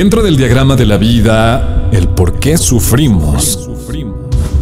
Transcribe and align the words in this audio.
Dentro 0.00 0.22
del 0.22 0.38
diagrama 0.38 0.76
de 0.76 0.86
la 0.86 0.96
vida, 0.96 1.90
el 1.92 2.08
por 2.08 2.40
qué 2.40 2.56
sufrimos. 2.56 3.68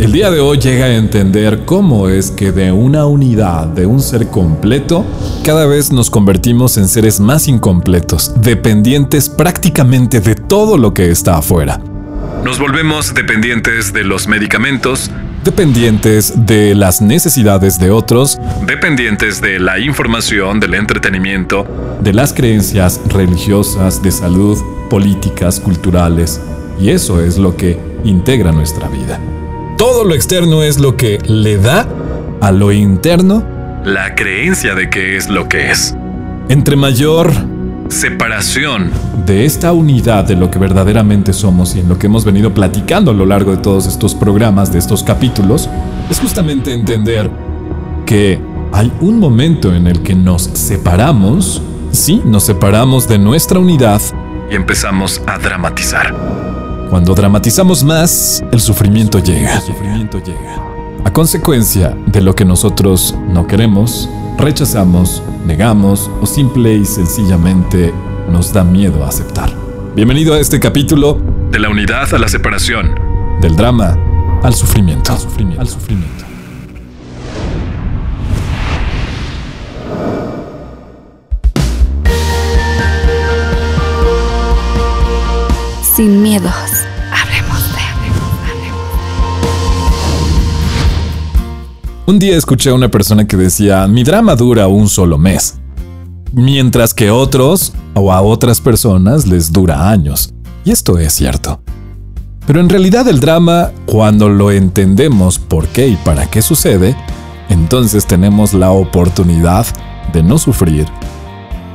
El 0.01 0.11
día 0.11 0.33
de 0.33 0.41
hoy 0.41 0.59
llega 0.59 0.87
a 0.87 0.97
entender 0.97 1.65
cómo 1.65 2.09
es 2.09 2.33
que 2.33 2.51
de 2.51 2.73
una 2.73 3.07
unidad, 3.07 3.69
de 3.69 3.87
un 3.87 4.03
ser 4.03 4.31
completo, 4.31 5.07
cada 5.45 5.65
vez 5.67 5.93
nos 5.93 6.11
convertimos 6.11 6.77
en 6.77 6.89
seres 6.89 7.21
más 7.21 7.47
incompletos, 7.47 8.33
dependientes 8.41 9.29
prácticamente 9.29 10.21
de 10.21 10.35
todo 10.35 10.77
lo 10.77 10.93
que 10.93 11.09
está 11.13 11.39
afuera. 11.39 11.81
Nos 12.43 12.59
volvemos 12.59 13.15
dependientes 13.15 13.93
de 13.93 14.03
los 14.03 14.27
medicamentos, 14.27 15.09
dependientes 15.49 16.35
de 16.45 16.75
las 16.75 17.01
necesidades 17.01 17.79
de 17.79 17.91
otros, 17.91 18.39
dependientes 18.67 19.41
de 19.41 19.59
la 19.59 19.79
información, 19.79 20.61
del 20.61 20.75
entretenimiento, 20.75 21.67
de 22.03 22.13
las 22.13 22.35
creencias 22.35 23.01
religiosas, 23.07 24.03
de 24.03 24.13
salud, 24.13 24.59
políticas, 24.91 25.59
culturales, 25.59 26.39
y 26.79 26.91
eso 26.91 27.23
es 27.23 27.39
lo 27.39 27.57
que 27.57 27.81
integra 28.05 28.53
nuestra 28.53 28.89
vida. 28.89 29.19
Todo 29.79 30.05
lo 30.05 30.15
externo 30.15 30.63
es 30.63 30.79
lo 30.79 30.99
que 30.99 31.19
le 31.27 31.57
da 31.57 31.89
a 32.43 32.53
lo 32.53 32.71
interno 32.71 33.43
la 33.87 34.15
creencia 34.15 34.75
de 34.75 34.91
que 34.91 35.17
es 35.17 35.31
lo 35.31 35.49
que 35.49 35.71
es. 35.71 35.97
Entre 36.51 36.77
mayor 36.77 37.33
separación 37.89 38.91
de 39.27 39.45
esta 39.45 39.73
unidad 39.73 40.25
de 40.25 40.37
lo 40.37 40.51
que 40.51 40.59
verdaderamente 40.59 41.33
somos 41.33 41.75
y 41.75 41.81
en 41.81 41.89
lo 41.89 41.99
que 41.99 42.07
hemos 42.07 42.25
venido 42.25 42.55
platicando 42.55 43.11
a 43.11 43.15
lo 43.15 43.27
largo 43.27 43.51
de 43.51 43.59
todos 43.59 43.87
estos 43.87 44.15
programas, 44.15 44.73
de 44.73 44.79
estos 44.79 45.03
capítulos, 45.03 45.69
es 46.11 46.21
justamente 46.21 46.73
entender 46.73 47.31
que 48.07 48.41
hay 48.73 48.93
un 49.01 49.19
momento 49.19 49.75
en 49.75 49.87
el 49.87 50.03
que 50.03 50.15
nos 50.15 50.43
separamos, 50.43 51.63
sí, 51.93 52.23
nos 52.25 52.45
separamos 52.45 53.09
de 53.09 53.19
nuestra 53.19 53.59
unidad 53.59 54.01
y 54.51 54.55
empezamos 54.55 55.21
a 55.27 55.39
dramatizar. 55.39 56.15
Cuando 56.91 57.15
dramatizamos 57.15 57.85
más, 57.85 58.43
el 58.51 58.61
sufrimiento 58.61 59.19
llega. 59.19 59.57
El 59.57 59.63
sufrimiento 59.63 60.23
llega. 60.25 60.57
A 61.05 61.13
consecuencia 61.13 61.97
de 62.07 62.23
lo 62.23 62.35
que 62.35 62.45
nosotros 62.45 63.15
no 63.29 63.47
queremos, 63.47 64.09
rechazamos, 64.39 65.23
negamos 65.45 66.11
o 66.23 66.27
simple 66.27 66.75
y 66.75 66.85
sencillamente 66.85 67.93
nos 68.31 68.53
da 68.53 68.65
miedo 68.65 69.05
a 69.05 69.09
aceptar. 69.09 69.51
Bienvenido 69.95 70.35
a 70.35 70.39
este 70.39 70.61
capítulo 70.61 71.21
de 71.51 71.59
la 71.59 71.69
unidad 71.69 72.13
a 72.15 72.19
la 72.19 72.29
separación, 72.29 72.95
del 73.41 73.57
drama 73.57 73.99
al 74.43 74.55
sufrimiento. 74.55 75.13
Al 75.13 75.19
sufrimiento. 75.19 75.61
Al 75.61 75.69
sufrimiento. 75.69 76.25
Sin 85.97 86.23
miedos. 86.23 86.78
Un 92.09 92.19
día 92.19 92.39
escuché 92.39 92.71
a 92.71 92.75
una 92.75 92.89
persona 92.89 93.27
que 93.27 93.37
decía, 93.37 93.87
mi 93.87 94.03
drama 94.03 94.35
dura 94.35 94.67
un 94.67 94.89
solo 94.89 95.19
mes, 95.19 95.59
mientras 96.33 96.95
que 96.95 97.11
otros 97.11 97.75
o 97.93 98.11
a 98.11 98.23
otras 98.23 98.63
personas 98.63 99.27
les 99.27 99.53
dura 99.53 99.91
años. 99.91 100.33
Y 100.65 100.71
esto 100.71 100.97
es 100.97 101.13
cierto. 101.13 101.61
Pero 102.47 102.61
en 102.61 102.71
realidad 102.71 103.07
el 103.09 103.21
drama, 103.21 103.73
cuando 103.85 104.31
lo 104.31 104.51
entendemos 104.51 105.39
por 105.39 105.69
qué 105.69 105.89
y 105.89 105.97
para 105.97 106.31
qué 106.31 106.41
sucede, 106.41 106.97
entonces 107.51 108.07
tenemos 108.07 108.55
la 108.55 108.71
oportunidad 108.71 109.67
de 110.11 110.23
no 110.23 110.39
sufrir 110.39 110.87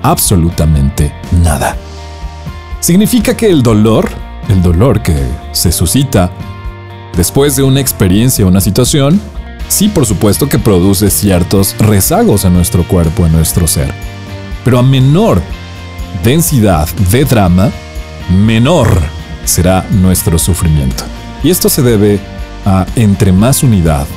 absolutamente 0.02 1.14
nada. 1.44 1.78
Significa 2.80 3.38
que 3.38 3.52
el 3.52 3.62
dolor, 3.62 4.10
el 4.50 4.64
dolor 4.64 5.04
que 5.04 5.16
se 5.52 5.72
suscita 5.72 6.32
después 7.16 7.56
de 7.56 7.62
una 7.62 7.82
experiencia 7.82 8.44
o 8.46 8.48
una 8.48 8.62
situación, 8.62 9.22
sí 9.68 9.90
por 9.90 10.06
supuesto 10.06 10.50
que 10.50 10.60
produce 10.60 11.10
ciertos 11.10 11.76
rezagos 11.80 12.46
en 12.46 12.54
nuestro 12.54 12.84
cuerpo, 12.88 13.26
en 13.26 13.34
nuestro 13.34 13.68
ser. 13.68 13.94
Pero 14.64 14.80
a 14.80 14.84
menor 14.84 15.42
densidad 16.24 16.88
de 17.12 17.26
drama, 17.26 17.72
menor 18.30 18.90
será 19.46 19.86
nuestro 19.92 20.40
sufrimiento. 20.40 21.04
Y 21.44 21.50
esto 21.50 21.70
se 21.70 21.82
debe 21.82 22.20
a 22.66 22.86
entre 22.96 23.32
más 23.32 23.64
unidad, 23.64 24.08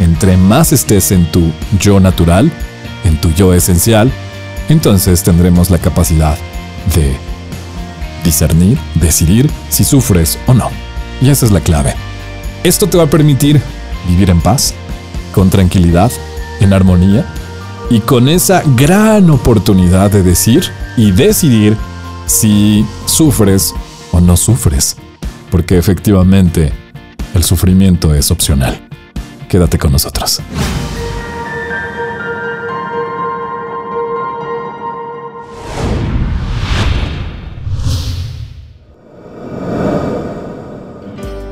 entre 0.00 0.36
más 0.36 0.72
estés 0.72 1.12
en 1.12 1.30
tu 1.30 1.52
yo 1.78 2.00
natural, 2.00 2.50
en 3.04 3.20
tu 3.20 3.30
yo 3.32 3.52
esencial, 3.52 4.10
entonces 4.68 5.22
tendremos 5.22 5.70
la 5.70 5.78
capacidad 5.78 6.38
de 6.94 7.16
discernir, 8.24 8.78
decidir 8.94 9.50
si 9.68 9.84
sufres 9.84 10.38
o 10.46 10.54
no. 10.54 10.70
Y 11.20 11.28
esa 11.28 11.46
es 11.46 11.52
la 11.52 11.60
clave. 11.60 11.94
Esto 12.62 12.88
te 12.88 12.96
va 12.96 13.04
a 13.04 13.10
permitir 13.10 13.60
vivir 14.08 14.30
en 14.30 14.40
paz, 14.40 14.74
con 15.32 15.50
tranquilidad, 15.50 16.12
en 16.60 16.72
armonía 16.72 17.26
y 17.90 18.00
con 18.00 18.28
esa 18.28 18.62
gran 18.76 19.30
oportunidad 19.30 20.10
de 20.10 20.22
decir 20.22 20.64
y 20.96 21.10
decidir 21.10 21.76
si 22.26 22.86
sufres 23.06 23.74
o 24.12 24.20
no 24.20 24.36
sufres, 24.36 24.96
porque 25.50 25.76
efectivamente 25.78 26.72
el 27.34 27.44
sufrimiento 27.44 28.14
es 28.14 28.30
opcional. 28.30 28.88
Quédate 29.48 29.78
con 29.78 29.92
nosotros. 29.92 30.40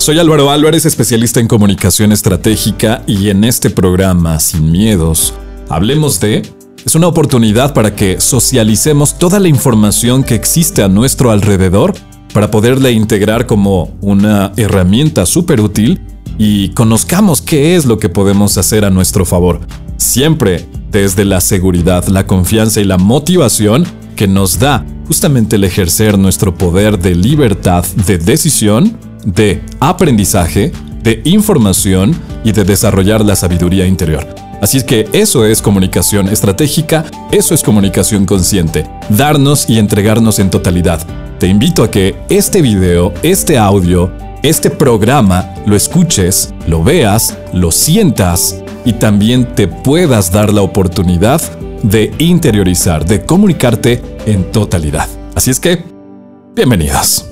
Soy 0.02 0.18
Álvaro 0.18 0.50
Álvarez, 0.50 0.84
especialista 0.84 1.38
en 1.38 1.46
comunicación 1.46 2.10
estratégica 2.10 3.04
y 3.06 3.28
en 3.28 3.44
este 3.44 3.70
programa, 3.70 4.40
Sin 4.40 4.72
Miedos, 4.72 5.32
Hablemos 5.68 6.18
de... 6.18 6.42
Es 6.84 6.96
una 6.96 7.06
oportunidad 7.06 7.72
para 7.72 7.94
que 7.94 8.20
socialicemos 8.20 9.16
toda 9.16 9.38
la 9.38 9.46
información 9.46 10.24
que 10.24 10.34
existe 10.34 10.82
a 10.82 10.88
nuestro 10.88 11.30
alrededor 11.30 11.94
para 12.34 12.50
poderla 12.50 12.90
integrar 12.90 13.46
como 13.46 13.96
una 14.00 14.50
herramienta 14.56 15.24
súper 15.24 15.60
útil 15.60 16.00
y 16.36 16.70
conozcamos 16.70 17.40
qué 17.40 17.76
es 17.76 17.86
lo 17.86 18.00
que 18.00 18.08
podemos 18.08 18.58
hacer 18.58 18.84
a 18.84 18.90
nuestro 18.90 19.24
favor. 19.24 19.60
Siempre 19.98 20.66
desde 20.90 21.24
la 21.24 21.40
seguridad, 21.40 22.08
la 22.08 22.26
confianza 22.26 22.80
y 22.80 22.84
la 22.84 22.98
motivación 22.98 23.86
que 24.16 24.26
nos 24.26 24.58
da 24.58 24.84
justamente 25.06 25.54
el 25.54 25.62
ejercer 25.62 26.18
nuestro 26.18 26.56
poder 26.56 26.98
de 26.98 27.14
libertad 27.14 27.84
de 28.04 28.18
decisión 28.18 28.98
de 29.24 29.62
aprendizaje, 29.80 30.72
de 31.02 31.20
información 31.24 32.14
y 32.44 32.52
de 32.52 32.64
desarrollar 32.64 33.24
la 33.24 33.36
sabiduría 33.36 33.86
interior. 33.86 34.26
Así 34.60 34.78
es 34.78 34.84
que 34.84 35.08
eso 35.12 35.44
es 35.44 35.60
comunicación 35.60 36.28
estratégica, 36.28 37.04
eso 37.32 37.52
es 37.52 37.62
comunicación 37.62 38.26
consciente, 38.26 38.88
darnos 39.08 39.68
y 39.68 39.78
entregarnos 39.78 40.38
en 40.38 40.50
totalidad. 40.50 41.04
Te 41.40 41.48
invito 41.48 41.82
a 41.82 41.90
que 41.90 42.14
este 42.28 42.62
video, 42.62 43.12
este 43.24 43.58
audio, 43.58 44.12
este 44.44 44.70
programa 44.70 45.52
lo 45.66 45.74
escuches, 45.74 46.54
lo 46.68 46.84
veas, 46.84 47.36
lo 47.52 47.72
sientas 47.72 48.62
y 48.84 48.92
también 48.92 49.54
te 49.54 49.66
puedas 49.66 50.30
dar 50.30 50.52
la 50.52 50.62
oportunidad 50.62 51.40
de 51.82 52.14
interiorizar, 52.18 53.04
de 53.04 53.24
comunicarte 53.24 54.00
en 54.26 54.52
totalidad. 54.52 55.08
Así 55.34 55.50
es 55.50 55.58
que, 55.58 55.82
bienvenidos. 56.54 57.26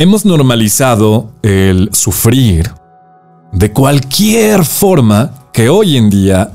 Hemos 0.00 0.24
normalizado 0.24 1.30
el 1.42 1.90
sufrir 1.92 2.72
de 3.52 3.70
cualquier 3.70 4.64
forma 4.64 5.50
que 5.52 5.68
hoy 5.68 5.98
en 5.98 6.08
día 6.08 6.52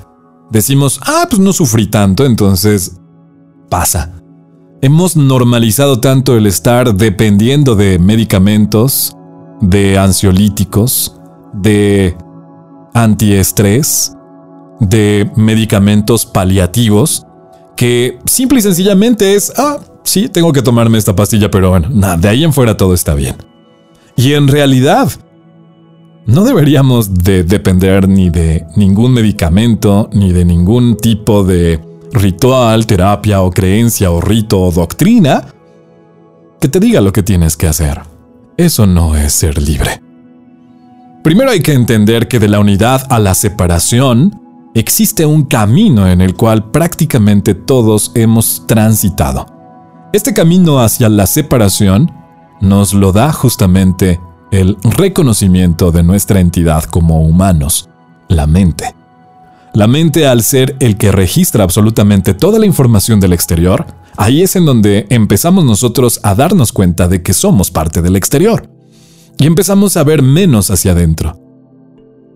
decimos, 0.50 1.00
ah, 1.06 1.28
pues 1.30 1.40
no 1.40 1.54
sufrí 1.54 1.86
tanto, 1.86 2.26
entonces 2.26 3.00
pasa. 3.70 4.14
Hemos 4.82 5.16
normalizado 5.16 6.00
tanto 6.00 6.36
el 6.36 6.48
estar 6.48 6.96
dependiendo 6.96 7.76
de 7.76 8.00
medicamentos, 8.00 9.16
de 9.62 10.00
ansiolíticos, 10.00 11.16
de 11.54 12.18
antiestrés, 12.96 14.18
de 14.80 15.30
medicamentos 15.36 16.26
paliativos, 16.26 17.28
que 17.78 18.18
simple 18.26 18.58
y 18.58 18.64
sencillamente 18.64 19.36
es, 19.36 19.54
ah, 19.56 19.78
sí, 20.06 20.30
tengo 20.30 20.54
que 20.54 20.62
tomarme 20.62 20.98
esta 20.98 21.16
pastilla, 21.16 21.52
pero 21.52 21.72
bueno, 21.72 21.90
nada, 21.92 22.16
de 22.16 22.30
ahí 22.30 22.44
en 22.46 22.54
fuera 22.54 22.78
todo 22.78 22.94
está 22.94 23.14
bien. 23.14 23.36
Y 24.16 24.34
en 24.34 24.48
realidad, 24.48 25.12
no 26.26 26.46
deberíamos 26.46 27.14
de 27.14 27.44
depender 27.44 28.08
ni 28.08 28.30
de 28.30 28.66
ningún 28.78 29.12
medicamento, 29.12 30.10
ni 30.14 30.32
de 30.32 30.46
ningún 30.46 30.96
tipo 30.96 31.44
de 31.44 31.80
ritual, 32.14 32.88
terapia 32.88 33.42
o 33.42 33.52
creencia 33.52 34.10
o 34.12 34.22
rito 34.22 34.62
o 34.62 34.72
doctrina 34.72 35.46
que 36.60 36.70
te 36.70 36.80
diga 36.80 37.02
lo 37.02 37.12
que 37.12 37.22
tienes 37.22 37.58
que 37.58 37.68
hacer. 37.68 38.02
Eso 38.58 38.88
no 38.88 39.16
es 39.16 39.34
ser 39.34 39.62
libre. 39.62 40.02
Primero 41.24 41.52
hay 41.52 41.60
que 41.60 41.74
entender 41.74 42.28
que 42.28 42.40
de 42.40 42.48
la 42.48 42.60
unidad 42.60 43.06
a 43.10 43.20
la 43.20 43.36
separación 43.36 44.42
existe 44.74 45.26
un 45.26 45.44
camino 45.44 46.08
en 46.08 46.22
el 46.22 46.36
cual 46.36 46.72
prácticamente 46.72 47.54
todos 47.54 48.12
hemos 48.16 48.66
transitado. 48.66 49.55
Este 50.16 50.34
camino 50.34 50.80
hacia 50.80 51.10
la 51.10 51.28
separación 51.28 52.10
nos 52.62 52.94
lo 52.94 53.12
da 53.12 53.34
justamente 53.34 54.18
el 54.50 54.78
reconocimiento 54.82 55.92
de 55.92 56.04
nuestra 56.04 56.40
entidad 56.40 56.86
como 56.86 57.28
humanos, 57.28 57.90
la 58.30 58.48
mente. 58.48 58.96
La 59.74 59.88
mente 59.88 60.26
al 60.26 60.42
ser 60.42 60.78
el 60.80 60.96
que 60.96 61.12
registra 61.12 61.66
absolutamente 61.66 62.34
toda 62.34 62.60
la 62.60 62.66
información 62.66 63.20
del 63.20 63.34
exterior, 63.34 63.88
ahí 64.16 64.42
es 64.42 64.56
en 64.56 64.66
donde 64.66 65.06
empezamos 65.10 65.66
nosotros 65.66 66.22
a 66.24 66.34
darnos 66.34 66.72
cuenta 66.72 67.10
de 67.10 67.22
que 67.22 67.34
somos 67.34 67.70
parte 67.70 68.02
del 68.02 68.16
exterior. 68.16 68.70
Y 69.38 69.46
empezamos 69.46 69.98
a 69.98 70.06
ver 70.06 70.22
menos 70.22 70.72
hacia 70.72 70.94
adentro. 70.94 71.38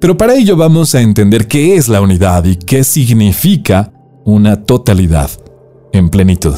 Pero 0.02 0.18
para 0.18 0.36
ello 0.36 0.58
vamos 0.58 0.96
a 0.96 1.00
entender 1.00 1.48
qué 1.48 1.78
es 1.78 1.88
la 1.88 2.02
unidad 2.02 2.44
y 2.44 2.58
qué 2.58 2.84
significa 2.84 3.94
una 4.26 4.66
totalidad 4.66 5.30
en 5.94 6.10
plenitud. 6.10 6.58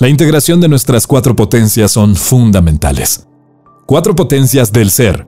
La 0.00 0.08
integración 0.08 0.60
de 0.60 0.68
nuestras 0.68 1.08
cuatro 1.08 1.34
potencias 1.34 1.90
son 1.90 2.14
fundamentales. 2.14 3.26
Cuatro 3.84 4.14
potencias 4.14 4.70
del 4.70 4.92
ser. 4.92 5.26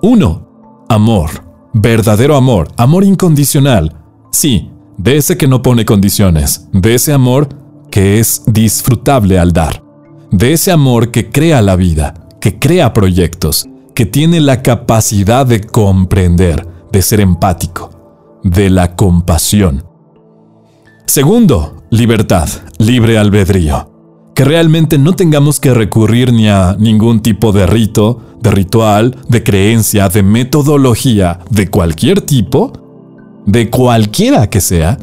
1. 0.00 0.84
Amor. 0.88 1.30
Verdadero 1.72 2.36
amor. 2.36 2.68
Amor 2.76 3.02
incondicional. 3.02 3.96
Sí, 4.30 4.70
de 4.96 5.16
ese 5.16 5.36
que 5.36 5.48
no 5.48 5.60
pone 5.60 5.84
condiciones. 5.84 6.68
De 6.72 6.94
ese 6.94 7.12
amor 7.12 7.48
que 7.90 8.20
es 8.20 8.44
disfrutable 8.46 9.40
al 9.40 9.52
dar. 9.52 9.82
De 10.30 10.52
ese 10.52 10.70
amor 10.70 11.10
que 11.10 11.28
crea 11.30 11.60
la 11.60 11.74
vida, 11.74 12.14
que 12.40 12.60
crea 12.60 12.92
proyectos, 12.92 13.66
que 13.92 14.06
tiene 14.06 14.38
la 14.38 14.62
capacidad 14.62 15.44
de 15.44 15.62
comprender, 15.62 16.64
de 16.92 17.02
ser 17.02 17.18
empático, 17.18 18.38
de 18.44 18.70
la 18.70 18.94
compasión. 18.94 19.84
Segundo, 21.06 21.82
libertad, 21.90 22.48
libre 22.78 23.18
albedrío. 23.18 23.95
Que 24.36 24.44
realmente 24.44 24.98
no 24.98 25.14
tengamos 25.14 25.60
que 25.60 25.72
recurrir 25.72 26.30
ni 26.30 26.46
a 26.46 26.76
ningún 26.78 27.20
tipo 27.20 27.52
de 27.52 27.66
rito, 27.66 28.20
de 28.38 28.50
ritual, 28.50 29.16
de 29.28 29.42
creencia, 29.42 30.10
de 30.10 30.22
metodología, 30.22 31.40
de 31.48 31.68
cualquier 31.70 32.20
tipo, 32.20 32.70
de 33.46 33.70
cualquiera 33.70 34.50
que 34.50 34.60
sea, 34.60 34.98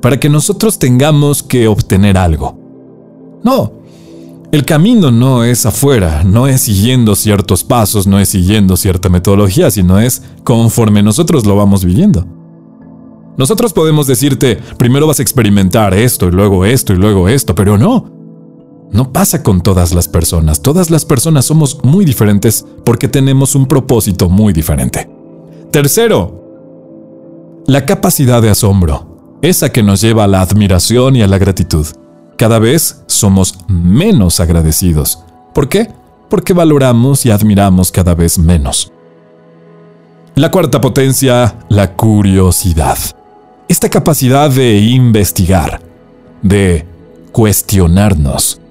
para 0.00 0.18
que 0.18 0.28
nosotros 0.28 0.80
tengamos 0.80 1.44
que 1.44 1.68
obtener 1.68 2.18
algo. 2.18 2.58
No, 3.44 3.72
el 4.50 4.64
camino 4.64 5.12
no 5.12 5.44
es 5.44 5.64
afuera, 5.64 6.24
no 6.24 6.48
es 6.48 6.62
siguiendo 6.62 7.14
ciertos 7.14 7.62
pasos, 7.62 8.08
no 8.08 8.18
es 8.18 8.30
siguiendo 8.30 8.76
cierta 8.76 9.08
metodología, 9.08 9.70
sino 9.70 10.00
es 10.00 10.24
conforme 10.42 11.04
nosotros 11.04 11.46
lo 11.46 11.54
vamos 11.54 11.84
viviendo. 11.84 12.26
Nosotros 13.38 13.72
podemos 13.72 14.08
decirte, 14.08 14.58
primero 14.76 15.06
vas 15.06 15.20
a 15.20 15.22
experimentar 15.22 15.94
esto 15.94 16.26
y 16.26 16.32
luego 16.32 16.64
esto 16.64 16.92
y 16.92 16.96
luego 16.96 17.28
esto, 17.28 17.54
pero 17.54 17.78
no. 17.78 18.21
No 18.92 19.12
pasa 19.12 19.42
con 19.42 19.62
todas 19.62 19.92
las 19.94 20.06
personas. 20.06 20.62
Todas 20.62 20.90
las 20.90 21.04
personas 21.04 21.46
somos 21.46 21.82
muy 21.82 22.04
diferentes 22.04 22.64
porque 22.84 23.08
tenemos 23.08 23.54
un 23.54 23.66
propósito 23.66 24.28
muy 24.28 24.52
diferente. 24.52 25.10
Tercero, 25.70 27.62
la 27.66 27.86
capacidad 27.86 28.42
de 28.42 28.50
asombro, 28.50 29.38
esa 29.42 29.70
que 29.70 29.82
nos 29.82 30.00
lleva 30.00 30.24
a 30.24 30.28
la 30.28 30.42
admiración 30.42 31.16
y 31.16 31.22
a 31.22 31.26
la 31.26 31.38
gratitud 31.38 31.86
cada 32.42 32.58
vez 32.58 33.02
somos 33.06 33.56
menos 33.68 34.40
agradecidos. 34.40 35.22
¿Por 35.54 35.68
qué? 35.68 35.88
Porque 36.28 36.52
valoramos 36.52 37.24
y 37.26 37.30
admiramos 37.30 37.92
cada 37.92 38.14
vez 38.14 38.38
menos. 38.38 38.92
La 40.34 40.50
cuarta 40.50 40.80
potencia, 40.80 41.58
la 41.68 41.94
curiosidad. 41.94 42.98
Esta 43.68 43.88
capacidad 43.88 44.50
de 44.50 44.78
investigar, 44.78 45.80
de 46.42 46.86
cuestionarnos. 47.32 48.61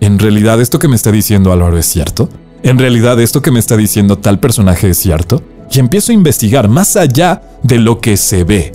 ¿En 0.00 0.18
realidad 0.18 0.60
esto 0.60 0.78
que 0.78 0.88
me 0.88 0.96
está 0.96 1.10
diciendo 1.12 1.52
Álvaro 1.52 1.78
es 1.78 1.86
cierto? 1.86 2.28
¿En 2.62 2.78
realidad 2.78 3.20
esto 3.20 3.42
que 3.42 3.50
me 3.50 3.58
está 3.58 3.76
diciendo 3.76 4.18
tal 4.18 4.38
personaje 4.38 4.90
es 4.90 4.98
cierto? 4.98 5.42
Y 5.70 5.80
empiezo 5.80 6.12
a 6.12 6.14
investigar 6.14 6.68
más 6.68 6.96
allá 6.96 7.42
de 7.62 7.78
lo 7.78 8.00
que 8.00 8.16
se 8.16 8.44
ve, 8.44 8.72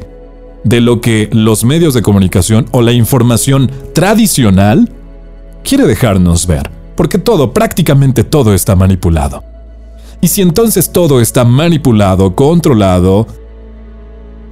de 0.64 0.82
lo 0.82 1.02
que 1.02 1.30
los 1.32 1.64
medios 1.64 1.94
de 1.94 2.02
comunicación 2.02 2.66
o 2.72 2.82
la 2.82 2.92
información 2.92 3.72
tradicional 3.94 4.92
quiere 5.64 5.86
dejarnos 5.86 6.46
ver, 6.46 6.70
porque 6.96 7.18
todo, 7.18 7.54
prácticamente 7.54 8.24
todo 8.24 8.54
está 8.54 8.76
manipulado. 8.76 9.44
Y 10.22 10.28
si 10.28 10.42
entonces 10.42 10.92
todo 10.92 11.22
está 11.22 11.46
manipulado, 11.46 12.36
controlado, 12.36 13.28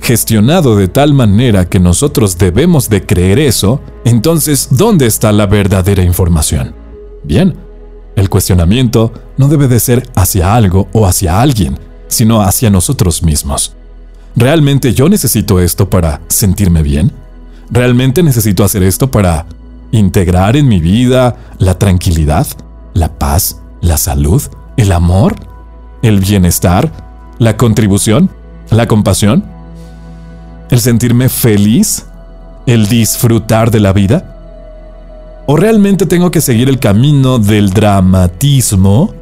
gestionado 0.02 0.76
de 0.76 0.88
tal 0.88 1.14
manera 1.14 1.68
que 1.68 1.80
nosotros 1.80 2.38
debemos 2.38 2.90
de 2.90 3.06
creer 3.06 3.40
eso, 3.40 3.82
entonces, 4.06 4.70
¿dónde 4.72 5.06
está 5.06 5.32
la 5.32 5.46
verdadera 5.46 6.04
información? 6.04 6.74
Bien, 7.24 7.56
el 8.16 8.30
cuestionamiento 8.30 9.14
no 9.38 9.48
debe 9.48 9.68
de 9.68 9.80
ser 9.80 10.10
hacia 10.16 10.56
algo 10.56 10.88
o 10.94 11.06
hacia 11.06 11.42
alguien, 11.42 11.78
sino 12.08 12.42
hacia 12.42 12.70
nosotros 12.70 13.22
mismos. 13.22 13.76
¿Realmente 14.36 14.94
yo 14.94 15.10
necesito 15.10 15.60
esto 15.60 15.90
para 15.90 16.22
sentirme 16.28 16.84
bien? 16.84 17.12
¿Realmente 17.70 18.24
necesito 18.24 18.64
hacer 18.64 18.84
esto 18.84 19.12
para 19.12 19.46
integrar 19.92 20.56
en 20.56 20.68
mi 20.68 20.80
vida 20.80 21.38
la 21.58 21.78
tranquilidad, 21.78 22.48
la 22.94 23.18
paz, 23.18 23.62
la 23.82 23.98
salud, 23.98 24.42
el 24.78 24.92
amor, 24.92 25.36
el 26.02 26.20
bienestar, 26.20 26.92
la 27.40 27.58
contribución, 27.58 28.30
la 28.70 28.88
compasión? 28.88 29.57
¿El 30.70 30.80
sentirme 30.80 31.30
feliz? 31.30 32.06
¿El 32.66 32.88
disfrutar 32.88 33.72
de 33.72 33.80
la 33.80 33.94
vida? 33.94 34.36
¿O 35.46 35.56
realmente 35.56 36.06
tengo 36.06 36.32
que 36.32 36.42
seguir 36.42 36.68
el 36.68 36.80
camino 36.80 37.40
del 37.40 37.70
dramatismo 37.70 39.14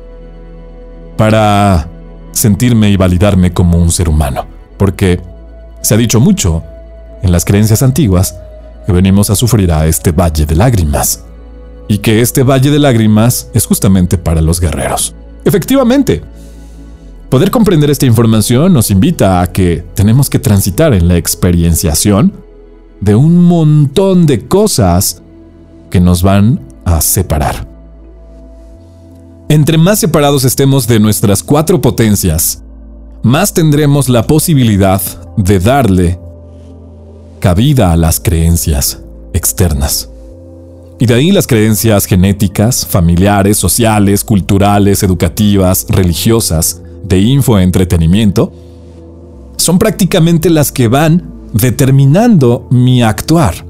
para 1.18 1.88
sentirme 2.31 2.89
y 2.89 2.97
validarme 2.97 3.53
como 3.53 3.77
un 3.77 3.92
ser 3.92 4.09
humano? 4.09 4.56
porque 4.77 5.21
se 5.81 5.94
ha 5.94 5.97
dicho 5.97 6.19
mucho 6.19 6.63
en 7.21 7.31
las 7.31 7.45
creencias 7.45 7.81
antiguas 7.81 8.36
que 8.86 8.91
venimos 8.91 9.30
a 9.30 9.36
sufrir 9.36 9.71
a 9.71 9.88
este 9.88 10.12
valle 10.12 10.45
de 10.45 10.56
lágrimas, 10.56 11.24
y 11.88 12.00
que 12.00 12.21
este 12.21 12.44
valle 12.44 12.71
de 12.71 12.80
lágrimas 12.80 13.50
es 13.53 13.65
justamente 13.65 14.18
para 14.18 14.41
los 14.41 14.59
guerreros. 14.59 15.15
Efectivamente, 15.44 16.24
poder 17.36 17.52
comprender 17.52 17.90
esta 17.90 18.06
información 18.06 18.72
nos 18.72 18.90
invita 18.92 19.42
a 19.42 19.52
que 19.52 19.84
tenemos 19.94 20.30
que 20.30 20.40
transitar 20.40 20.94
en 20.94 21.10
la 21.10 21.18
experienciación 21.18 22.32
de 23.01 23.13
un 23.13 23.44
montón 23.44 24.25
de 24.25 24.48
cosas 24.48 25.22
que 25.89 26.00
nos 26.00 26.24
van 26.24 26.62
a 26.86 27.01
separar. 27.01 27.68
Entre 29.50 29.77
más 29.77 30.00
separados 30.00 30.46
estemos 30.46 30.88
de 30.88 31.01
nuestras 31.01 31.44
cuatro 31.44 31.82
potencias, 31.82 32.63
más 33.22 33.54
tendremos 33.54 34.08
la 34.08 34.25
posibilidad 34.25 35.01
de 35.36 35.60
darle 35.60 36.18
cabida 37.42 37.92
a 37.92 37.98
las 37.98 38.22
creencias 38.22 39.01
externas. 39.34 40.10
Y 41.01 41.06
de 41.06 41.15
ahí 41.15 41.34
las 41.34 41.48
creencias 41.48 42.06
genéticas, 42.06 42.86
familiares, 42.86 43.58
sociales, 43.58 44.24
culturales, 44.24 45.04
educativas, 45.04 45.86
religiosas, 45.89 46.82
de 47.07 47.19
infoentretenimiento, 47.19 48.51
son 49.57 49.79
prácticamente 49.79 50.50
las 50.50 50.71
que 50.71 50.88
van 50.88 51.31
determinando 51.53 52.67
mi 52.69 53.01
actuar, 53.01 53.65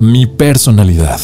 mi 0.00 0.26
personalidad, 0.26 1.20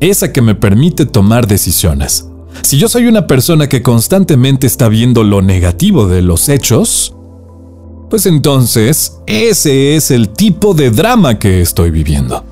esa 0.00 0.32
que 0.32 0.42
me 0.42 0.54
permite 0.54 1.06
tomar 1.06 1.46
decisiones. 1.46 2.26
Si 2.62 2.76
yo 2.78 2.88
soy 2.88 3.06
una 3.06 3.26
persona 3.26 3.68
que 3.68 3.82
constantemente 3.82 4.66
está 4.66 4.88
viendo 4.88 5.24
lo 5.24 5.42
negativo 5.42 6.06
de 6.06 6.22
los 6.22 6.48
hechos, 6.48 7.14
pues 8.10 8.26
entonces 8.26 9.18
ese 9.26 9.96
es 9.96 10.10
el 10.10 10.28
tipo 10.28 10.74
de 10.74 10.90
drama 10.90 11.38
que 11.38 11.62
estoy 11.62 11.90
viviendo. 11.90 12.44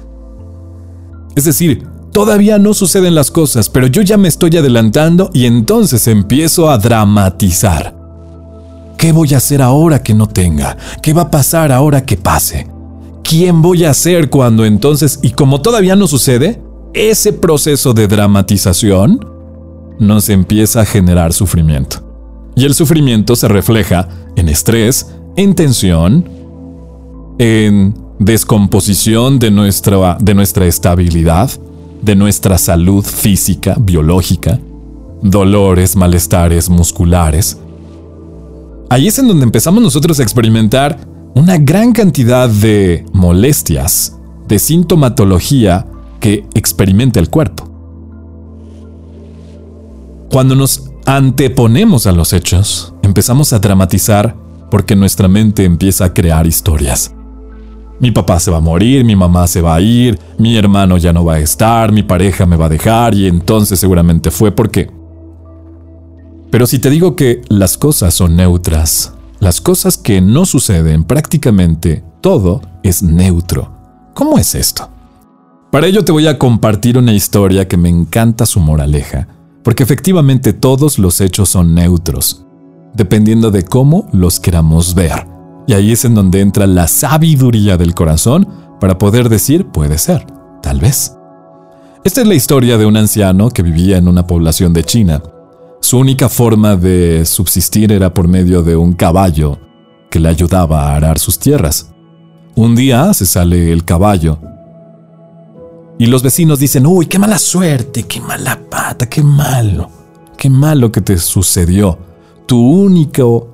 Es 1.37 1.45
decir, 1.45 1.87
todavía 2.13 2.59
no 2.59 2.73
suceden 2.73 3.15
las 3.15 3.31
cosas, 3.31 3.69
pero 3.69 3.87
yo 3.87 4.03
ya 4.03 4.17
me 4.17 4.29
estoy 4.29 4.57
adelantando 4.57 5.31
y 5.35 5.47
entonces 5.47 6.07
empiezo 6.09 6.71
a 6.71 6.79
dramatizar. 6.79 8.00
¿Qué 9.01 9.13
voy 9.13 9.33
a 9.33 9.39
hacer 9.39 9.63
ahora 9.63 10.03
que 10.03 10.13
no 10.13 10.29
tenga? 10.29 10.77
¿Qué 11.03 11.15
va 11.15 11.23
a 11.23 11.31
pasar 11.31 11.73
ahora 11.73 12.05
que 12.05 12.19
pase? 12.19 12.67
¿Quién 13.25 13.63
voy 13.63 13.85
a 13.85 13.95
ser 13.95 14.29
cuando 14.29 14.67
entonces, 14.67 15.19
y 15.23 15.31
como 15.31 15.63
todavía 15.63 15.97
no 15.97 16.07
sucede, 16.07 16.61
ese 16.93 17.33
proceso 17.33 17.95
de 17.95 18.07
dramatización 18.09 19.27
nos 19.99 20.29
empieza 20.29 20.83
a 20.83 20.85
generar 20.85 21.33
sufrimiento. 21.33 22.03
Y 22.57 22.67
el 22.67 22.75
sufrimiento 22.75 23.37
se 23.37 23.49
refleja 23.49 24.07
en 24.37 24.51
estrés, 24.51 25.07
en 25.35 25.55
tensión, 25.55 26.29
en 27.39 27.95
descomposición 28.19 29.39
de 29.39 29.51
nuestra, 29.51 30.19
de 30.21 30.35
nuestra 30.35 30.67
estabilidad, 30.67 31.51
de 32.03 32.17
nuestra 32.17 32.59
salud 32.59 33.03
física, 33.03 33.77
biológica, 33.81 34.59
dolores, 35.23 35.97
malestares 35.97 36.69
musculares. 36.69 37.57
Ahí 38.91 39.07
es 39.07 39.21
en 39.21 39.29
donde 39.29 39.45
empezamos 39.45 39.81
nosotros 39.81 40.19
a 40.19 40.25
experimentar 40.25 40.99
una 41.37 41.59
gran 41.59 41.93
cantidad 41.93 42.49
de 42.49 43.07
molestias, 43.13 44.19
de 44.49 44.59
sintomatología 44.59 45.87
que 46.19 46.45
experimenta 46.55 47.21
el 47.21 47.31
cuerpo. 47.31 47.71
Cuando 50.29 50.57
nos 50.57 50.91
anteponemos 51.07 52.09
a 52.09 52.13
los 52.13 52.33
hechos, 52.33 52.93
empezamos 53.03 53.53
a 53.53 53.61
dramatizar 53.61 54.35
porque 54.73 54.97
nuestra 54.97 55.29
mente 55.29 55.65
empieza 55.65 56.07
a 56.07 56.13
crear 56.13 56.45
historias. 56.49 57.15
Mi 58.01 58.11
papá 58.11 58.41
se 58.41 58.51
va 58.51 58.57
a 58.57 58.61
morir, 58.61 59.05
mi 59.05 59.15
mamá 59.15 59.47
se 59.47 59.61
va 59.61 59.77
a 59.77 59.81
ir, 59.81 60.19
mi 60.37 60.57
hermano 60.57 60.99
ya 60.99 61.13
no 61.13 61.25
va 61.25 61.35
a 61.35 61.39
estar, 61.39 61.93
mi 61.93 62.03
pareja 62.03 62.45
me 62.45 62.57
va 62.57 62.67
a 62.67 62.71
dejar 62.71 63.15
y 63.15 63.29
entonces 63.29 63.79
seguramente 63.79 64.33
fue 64.33 64.51
porque... 64.51 64.91
Pero 66.51 66.67
si 66.67 66.81
te 66.81 66.91
digo 66.91 67.15
que 67.15 67.43
las 67.49 67.79
cosas 67.79 68.13
son 68.13 68.37
neutras, 68.37 69.15
las 69.39 69.61
cosas 69.61 69.97
que 69.97 70.21
no 70.21 70.47
suceden, 70.47 71.05
prácticamente 71.05 72.03
todo 72.21 72.61
es 72.83 73.03
neutro. 73.03 73.73
¿Cómo 74.15 74.37
es 74.37 74.55
esto? 74.57 74.89
Para 75.71 75.87
ello 75.87 76.05
te 76.05 76.11
voy 76.11 76.27
a 76.27 76.39
compartir 76.39 76.99
una 76.99 77.13
historia 77.13 77.69
que 77.69 77.77
me 77.77 77.89
encanta 77.89 78.47
su 78.47 78.59
moraleja, 78.59 79.29
porque 79.63 79.85
efectivamente 79.85 80.53
todos 80.53 80.99
los 80.99 81.21
hechos 81.21 81.49
son 81.51 81.75
neutros, 81.75 82.45
dependiendo 82.95 83.53
de 83.53 83.63
cómo 83.63 84.09
los 84.13 84.41
queramos 84.41 84.95
ver. 84.95 85.29
Y 85.69 85.75
ahí 85.75 85.93
es 85.93 86.05
en 86.05 86.17
donde 86.17 86.41
entra 86.41 86.67
la 86.67 86.89
sabiduría 86.89 87.77
del 87.77 87.95
corazón 87.95 88.49
para 88.81 88.99
poder 88.99 89.29
decir 89.29 89.67
puede 89.67 89.99
ser, 89.99 90.27
tal 90.63 90.81
vez. 90.81 91.15
Esta 92.03 92.23
es 92.23 92.27
la 92.27 92.35
historia 92.35 92.77
de 92.77 92.87
un 92.87 92.97
anciano 92.97 93.51
que 93.51 93.63
vivía 93.63 93.99
en 93.99 94.09
una 94.09 94.27
población 94.27 94.73
de 94.73 94.83
China 94.83 95.23
su 95.81 95.99
única 95.99 96.29
forma 96.29 96.77
de 96.77 97.25
subsistir 97.25 97.91
era 97.91 98.13
por 98.13 98.29
medio 98.29 98.63
de 98.63 98.77
un 98.77 98.93
caballo 98.93 99.59
que 100.11 100.21
le 100.21 100.29
ayudaba 100.29 100.85
a 100.85 100.97
arar 100.97 101.19
sus 101.19 101.39
tierras. 101.39 101.93
Un 102.55 102.77
día 102.77 103.13
se 103.15 103.27
sale 103.27 103.73
el 103.73 103.85
caballo 103.85 104.39
y 106.01 106.07
los 106.07 106.23
vecinos 106.23 106.59
dicen, 106.59 106.87
uy, 106.87 107.05
qué 107.05 107.19
mala 107.19 107.39
suerte, 107.39 108.05
qué 108.05 108.23
mala 108.23 108.59
pata, 108.71 109.07
qué 109.07 109.23
malo, 109.23 109.91
qué 110.39 110.49
malo 110.49 110.91
que 110.91 111.03
te 111.03 111.19
sucedió. 111.19 111.99
Tu 112.47 112.59
único 112.59 113.49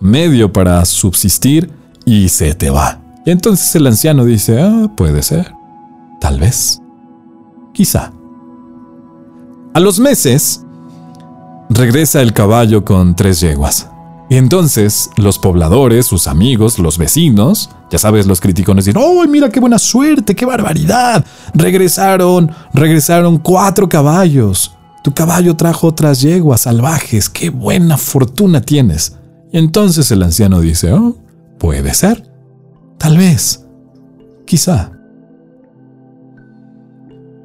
medio 0.00 0.52
para 0.52 0.84
subsistir 0.84 1.70
y 2.04 2.28
se 2.28 2.54
te 2.54 2.70
va. 2.70 3.00
Y 3.24 3.30
entonces 3.30 3.72
el 3.76 3.86
anciano 3.86 4.24
dice, 4.24 4.60
ah, 4.60 4.90
puede 4.96 5.22
ser, 5.22 5.52
tal 6.20 6.40
vez, 6.40 6.80
quizá. 7.72 8.12
A 9.72 9.78
los 9.78 10.00
meses, 10.00 10.61
regresa 11.74 12.20
el 12.20 12.32
caballo 12.32 12.84
con 12.84 13.16
tres 13.16 13.40
yeguas. 13.40 13.88
Y 14.28 14.36
entonces 14.36 15.10
los 15.16 15.38
pobladores, 15.38 16.06
sus 16.06 16.26
amigos, 16.26 16.78
los 16.78 16.96
vecinos, 16.96 17.70
ya 17.90 17.98
sabes, 17.98 18.26
los 18.26 18.40
criticones 18.40 18.86
dicen, 18.86 19.02
¡Oh, 19.04 19.24
mira 19.26 19.50
qué 19.50 19.60
buena 19.60 19.78
suerte, 19.78 20.34
qué 20.34 20.46
barbaridad! 20.46 21.24
Regresaron, 21.54 22.50
regresaron 22.72 23.38
cuatro 23.38 23.88
caballos. 23.88 24.74
Tu 25.04 25.12
caballo 25.12 25.56
trajo 25.56 25.88
otras 25.88 26.20
yeguas 26.20 26.62
salvajes, 26.62 27.28
qué 27.28 27.50
buena 27.50 27.98
fortuna 27.98 28.62
tienes. 28.62 29.18
Y 29.52 29.58
entonces 29.58 30.10
el 30.10 30.22
anciano 30.22 30.60
dice, 30.60 30.92
oh, 30.92 31.16
puede 31.58 31.92
ser, 31.92 32.26
tal 32.98 33.18
vez, 33.18 33.66
quizá. 34.46 34.92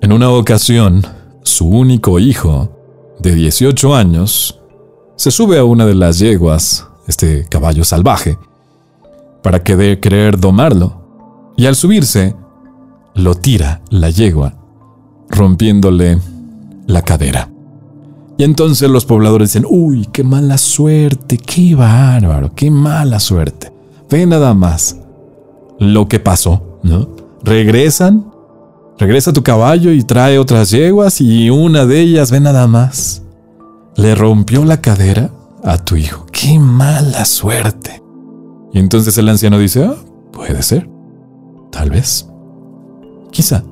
En 0.01 0.13
una 0.13 0.29
ocasión, 0.29 1.05
su 1.43 1.67
único 1.67 2.19
hijo 2.19 2.76
de 3.20 3.34
18 3.36 3.96
años, 3.96 4.60
se 5.16 5.32
sube 5.32 5.58
a 5.58 5.64
una 5.64 5.86
de 5.86 5.96
las 5.96 6.20
yeguas, 6.20 6.88
este 7.08 7.46
caballo 7.50 7.84
salvaje, 7.84 8.38
para 9.42 9.64
que 9.64 10.00
querer 10.00 10.40
domarlo, 10.40 11.54
y 11.58 11.66
al 11.66 11.76
subirse, 11.76 12.36
lo 13.16 13.34
tira 13.36 13.82
la 13.90 14.10
yegua, 14.10 14.54
rompiéndole 15.30 16.20
la 16.86 17.02
cadera. 17.02 17.50
Y 18.38 18.44
entonces 18.44 18.90
los 18.90 19.06
pobladores 19.06 19.50
dicen, 19.50 19.66
uy, 19.68 20.08
qué 20.12 20.24
mala 20.24 20.60
suerte, 20.60 21.38
qué 21.38 21.74
bárbaro, 21.74 22.54
qué 22.54 22.70
mala 22.70 23.20
suerte. 23.20 23.72
Ve 24.10 24.26
nada 24.28 24.54
más 24.54 24.98
lo 25.80 26.08
que 26.08 26.20
pasó, 26.20 26.80
¿no? 26.84 27.10
Regresan 27.44 28.26
Regresa 29.00 29.32
tu 29.32 29.44
caballo 29.44 29.92
y 29.92 30.04
trae 30.04 30.39
otras 30.39 30.72
yeguas 30.72 31.22
y 31.22 31.51
una 31.51 31.86
de 31.86 32.01
ellas, 32.01 32.32
ve 32.32 32.39
nada 32.39 32.66
más, 32.68 33.22
le 33.96 34.16
rompió 34.16 34.66
la 34.66 34.82
cadera 34.82 35.30
a 35.63 35.77
tu 35.77 35.96
hijo. 35.96 36.25
¡Qué 36.32 36.58
mala 36.58 37.25
suerte! 37.25 38.01
Y 38.74 38.80
entonces 38.80 39.16
el 39.18 39.30
anciano 39.30 39.60
dice, 39.60 39.84
ah, 39.86 39.96
puede 40.32 40.63
ser, 40.63 40.89
tal 41.72 41.92
vez, 41.92 42.27
quizá. 43.32 43.63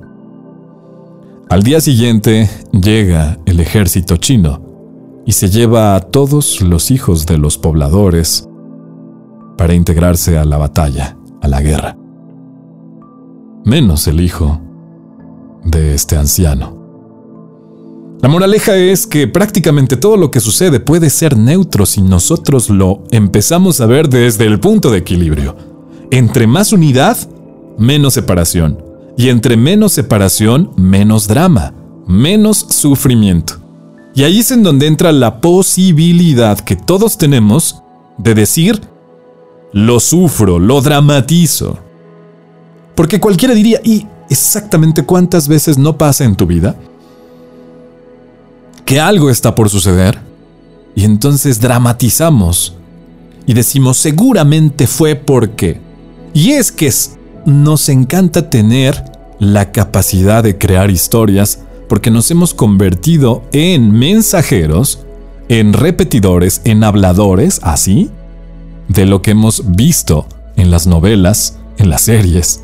Al 1.49 1.63
día 1.63 1.81
siguiente 1.81 2.49
llega 2.71 3.39
el 3.45 3.59
ejército 3.59 4.17
chino 4.17 4.61
y 5.25 5.31
se 5.31 5.49
lleva 5.49 5.95
a 5.95 6.01
todos 6.01 6.61
los 6.61 6.91
hijos 6.91 7.25
de 7.25 7.39
los 7.39 7.57
pobladores 7.57 8.47
para 9.57 9.73
integrarse 9.73 10.37
a 10.37 10.45
la 10.45 10.57
batalla, 10.57 11.17
a 11.41 11.47
la 11.47 11.61
guerra. 11.61 11.97
Menos 13.63 14.07
el 14.07 14.21
hijo 14.21 14.59
de 15.65 15.93
este 15.93 16.15
anciano. 16.15 16.85
La 18.21 18.29
moraleja 18.29 18.75
es 18.75 19.05
que 19.05 19.27
prácticamente 19.27 19.97
todo 19.97 20.17
lo 20.17 20.31
que 20.31 20.39
sucede 20.39 20.79
puede 20.79 21.09
ser 21.09 21.37
neutro 21.37 21.85
si 21.85 22.01
nosotros 22.01 22.69
lo 22.69 23.03
empezamos 23.11 23.81
a 23.81 23.85
ver 23.85 24.09
desde 24.09 24.45
el 24.45 24.59
punto 24.59 24.89
de 24.89 24.99
equilibrio. 24.99 25.55
Entre 26.11 26.47
más 26.47 26.71
unidad, 26.71 27.17
menos 27.77 28.13
separación. 28.13 28.81
Y 29.17 29.29
entre 29.29 29.57
menos 29.57 29.91
separación, 29.93 30.71
menos 30.75 31.27
drama, 31.27 31.73
menos 32.07 32.65
sufrimiento. 32.69 33.55
Y 34.15 34.23
ahí 34.23 34.39
es 34.39 34.51
en 34.51 34.63
donde 34.63 34.87
entra 34.87 35.11
la 35.11 35.41
posibilidad 35.41 36.59
que 36.59 36.75
todos 36.75 37.17
tenemos 37.17 37.81
de 38.17 38.33
decir, 38.33 38.81
lo 39.73 39.99
sufro, 39.99 40.57
lo 40.57 40.81
dramatizo. 40.81 41.77
Porque 42.95 43.19
cualquiera 43.19 43.53
diría, 43.53 43.81
¿y 43.83 44.07
exactamente 44.29 45.03
cuántas 45.05 45.47
veces 45.47 45.77
no 45.77 45.97
pasa 45.97 46.23
en 46.25 46.35
tu 46.35 46.45
vida 46.45 46.75
que 48.85 48.99
algo 48.99 49.29
está 49.29 49.55
por 49.55 49.69
suceder 49.69 50.19
y 50.95 51.03
entonces 51.03 51.59
dramatizamos 51.59 52.75
y 53.45 53.53
decimos 53.53 53.97
seguramente 53.97 54.87
fue 54.87 55.15
porque. 55.15 55.79
Y 56.33 56.51
es 56.51 56.71
que 56.71 56.91
nos 57.45 57.89
encanta 57.89 58.49
tener 58.49 59.03
la 59.39 59.71
capacidad 59.71 60.43
de 60.43 60.57
crear 60.57 60.89
historias 60.89 61.59
porque 61.87 62.11
nos 62.11 62.31
hemos 62.31 62.53
convertido 62.53 63.43
en 63.51 63.91
mensajeros, 63.91 64.99
en 65.49 65.73
repetidores, 65.73 66.61
en 66.63 66.83
habladores, 66.83 67.59
así, 67.61 68.09
de 68.87 69.05
lo 69.05 69.21
que 69.21 69.31
hemos 69.31 69.75
visto 69.75 70.27
en 70.55 70.71
las 70.71 70.87
novelas, 70.87 71.59
en 71.77 71.89
las 71.89 72.01
series, 72.01 72.61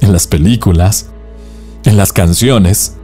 en 0.00 0.12
las 0.12 0.26
películas, 0.26 1.06
en 1.84 1.96
las 1.96 2.12
canciones. 2.12 2.94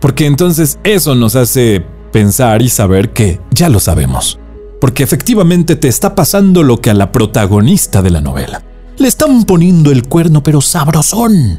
Porque 0.00 0.26
entonces 0.26 0.78
eso 0.84 1.14
nos 1.14 1.36
hace 1.36 1.84
pensar 2.12 2.62
y 2.62 2.68
saber 2.68 3.12
que 3.12 3.40
ya 3.50 3.68
lo 3.68 3.80
sabemos. 3.80 4.38
Porque 4.80 5.02
efectivamente 5.02 5.76
te 5.76 5.88
está 5.88 6.14
pasando 6.14 6.62
lo 6.62 6.80
que 6.80 6.90
a 6.90 6.94
la 6.94 7.10
protagonista 7.10 8.02
de 8.02 8.10
la 8.10 8.20
novela. 8.20 8.62
Le 8.98 9.08
están 9.08 9.44
poniendo 9.44 9.90
el 9.90 10.06
cuerno 10.08 10.42
pero 10.42 10.60
sabrosón. 10.60 11.58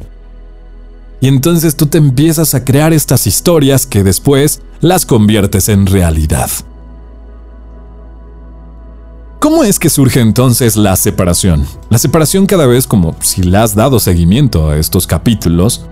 Y 1.22 1.28
entonces 1.28 1.76
tú 1.76 1.88
te 1.88 1.98
empiezas 1.98 2.54
a 2.54 2.64
crear 2.64 2.94
estas 2.94 3.26
historias 3.26 3.86
que 3.86 4.04
después 4.04 4.62
las 4.80 5.06
conviertes 5.06 5.70
en 5.70 5.88
realidad. 5.88 6.50
¿Cómo 9.46 9.64
es 9.64 9.78
que 9.78 9.92
surge 9.92 10.22
entonces 10.22 10.76
la 10.76 10.96
separación? 10.96 11.68
La 11.92 12.00
separación 12.00 12.48
cada 12.48 12.66
vez 12.66 12.88
como 12.88 13.16
si 13.22 13.44
le 13.44 13.60
has 13.60 13.76
dado 13.76 14.00
seguimiento 14.00 14.72
a 14.72 14.78
estos 14.78 15.06
capítulos, 15.06 15.86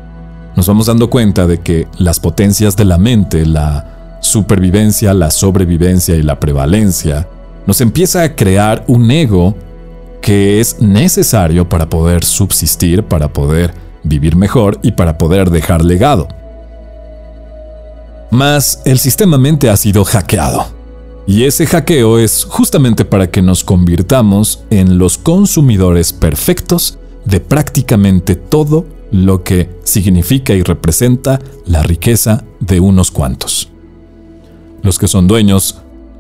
nos 0.56 0.66
vamos 0.66 0.88
dando 0.88 1.08
cuenta 1.12 1.46
de 1.46 1.60
que 1.60 1.88
las 2.00 2.20
potencias 2.20 2.76
de 2.76 2.86
la 2.86 2.98
mente, 2.98 3.46
la 3.46 4.18
supervivencia, 4.22 5.14
la 5.14 5.30
sobrevivencia 5.30 6.16
y 6.16 6.24
la 6.24 6.40
prevalencia, 6.40 7.28
nos 7.68 7.80
empieza 7.80 8.24
a 8.24 8.36
crear 8.36 8.86
un 8.88 9.12
ego 9.12 9.56
que 10.20 10.60
es 10.60 10.82
necesario 10.82 11.70
para 11.70 11.88
poder 11.88 12.24
subsistir, 12.24 13.04
para 13.04 13.34
poder 13.34 13.72
vivir 14.02 14.36
mejor 14.36 14.80
y 14.82 14.94
para 14.94 15.20
poder 15.20 15.52
dejar 15.52 15.86
legado. 15.86 16.28
Mas 18.32 18.82
el 18.86 18.98
sistema 18.98 19.38
mente 19.38 19.70
ha 19.70 19.78
sido 19.78 20.04
hackeado. 20.06 20.83
Y 21.26 21.46
ese 21.46 21.66
hackeo 21.66 22.20
es 22.20 22.44
justamente 22.44 23.06
para 23.06 23.32
que 23.32 23.42
nos 23.42 23.64
convirtamos 23.64 24.64
en 24.70 24.98
los 24.98 25.18
consumidores 25.18 26.12
perfectos 26.12 26.98
de 27.26 27.40
prácticamente 27.40 28.36
todo 28.36 28.86
lo 29.12 29.44
que 29.44 29.70
significa 29.84 30.54
y 30.54 30.64
representa 30.64 31.40
la 31.66 31.84
riqueza 31.84 32.44
de 32.60 32.80
unos 32.80 33.12
cuantos. 33.12 33.70
Los 34.82 35.00
que 35.00 35.08
son 35.08 35.28
dueños 35.28 35.78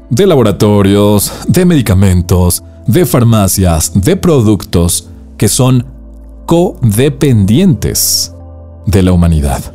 de 0.09 0.27
laboratorios, 0.27 1.31
de 1.47 1.65
medicamentos, 1.65 2.63
de 2.87 3.05
farmacias, 3.05 3.91
de 3.95 4.15
productos 4.15 5.09
que 5.37 5.49
son 5.49 5.85
codependientes 6.45 8.33
de 8.85 9.01
la 9.01 9.11
humanidad. 9.11 9.73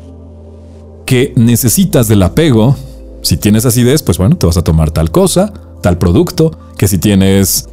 Que 1.04 1.32
necesitas 1.36 2.06
del 2.08 2.22
apego. 2.22 2.76
Si 3.28 3.36
tienes 3.36 3.66
acidez, 3.66 4.02
pues 4.02 4.16
bueno, 4.16 4.38
te 4.38 4.46
vas 4.46 4.56
a 4.56 4.64
tomar 4.64 4.90
tal 4.90 5.10
cosa, 5.10 5.52
tal 5.82 5.98
producto. 5.98 6.50
Que 6.78 6.88
si 6.88 6.96
tienes 6.96 7.68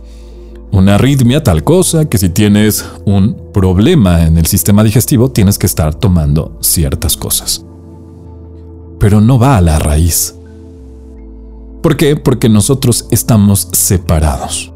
una 0.74 0.96
arritmia, 0.96 1.44
tal 1.44 1.64
cosa. 1.64 2.10
Que 2.10 2.18
si 2.18 2.28
tienes 2.28 2.84
un 3.06 3.38
problema 3.54 4.26
en 4.26 4.38
el 4.38 4.48
sistema 4.48 4.84
digestivo, 4.84 5.32
tienes 5.32 5.58
que 5.58 5.66
estar 5.66 5.96
tomando 5.96 6.58
ciertas 6.60 7.16
cosas. 7.16 7.64
Pero 9.00 9.22
no 9.22 9.40
va 9.40 9.56
a 9.56 9.62
la 9.62 9.80
raíz. 9.80 10.36
¿Por 11.82 11.96
qué? 11.96 12.18
Porque 12.18 12.50
nosotros 12.50 13.06
estamos 13.10 13.70
separados. 13.72 14.74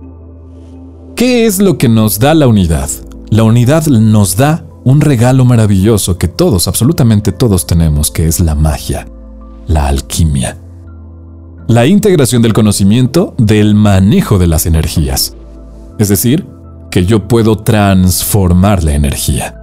¿Qué 1.18 1.46
es 1.46 1.60
lo 1.60 1.78
que 1.78 1.90
nos 1.90 2.20
da 2.20 2.34
la 2.34 2.48
unidad? 2.48 2.90
La 3.32 3.44
unidad 3.44 3.86
nos 3.88 4.38
da 4.38 4.64
un 4.86 5.02
regalo 5.02 5.44
maravilloso 5.44 6.18
que 6.18 6.30
todos, 6.30 6.70
absolutamente 6.70 7.34
todos 7.34 7.68
tenemos, 7.68 8.12
que 8.12 8.28
es 8.28 8.40
la 8.40 8.56
magia, 8.56 9.10
la 9.68 9.88
alquimia. 9.88 10.58
La 11.70 11.86
integración 11.86 12.42
del 12.42 12.54
conocimiento 12.54 13.36
del 13.38 13.76
manejo 13.76 14.40
de 14.40 14.48
las 14.48 14.66
energías. 14.66 15.36
Es 16.00 16.10
decir, 16.10 16.48
que 16.90 17.06
yo 17.06 17.28
puedo 17.28 17.60
transformar 17.60 18.84
la 18.84 18.94
energía. 18.94 19.56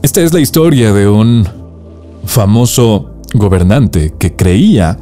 Esta 0.00 0.20
es 0.20 0.32
la 0.32 0.38
historia 0.38 0.92
de 0.92 1.08
un 1.08 1.48
famoso 2.24 3.16
gobernante 3.34 4.14
que 4.16 4.36
creía 4.36 4.96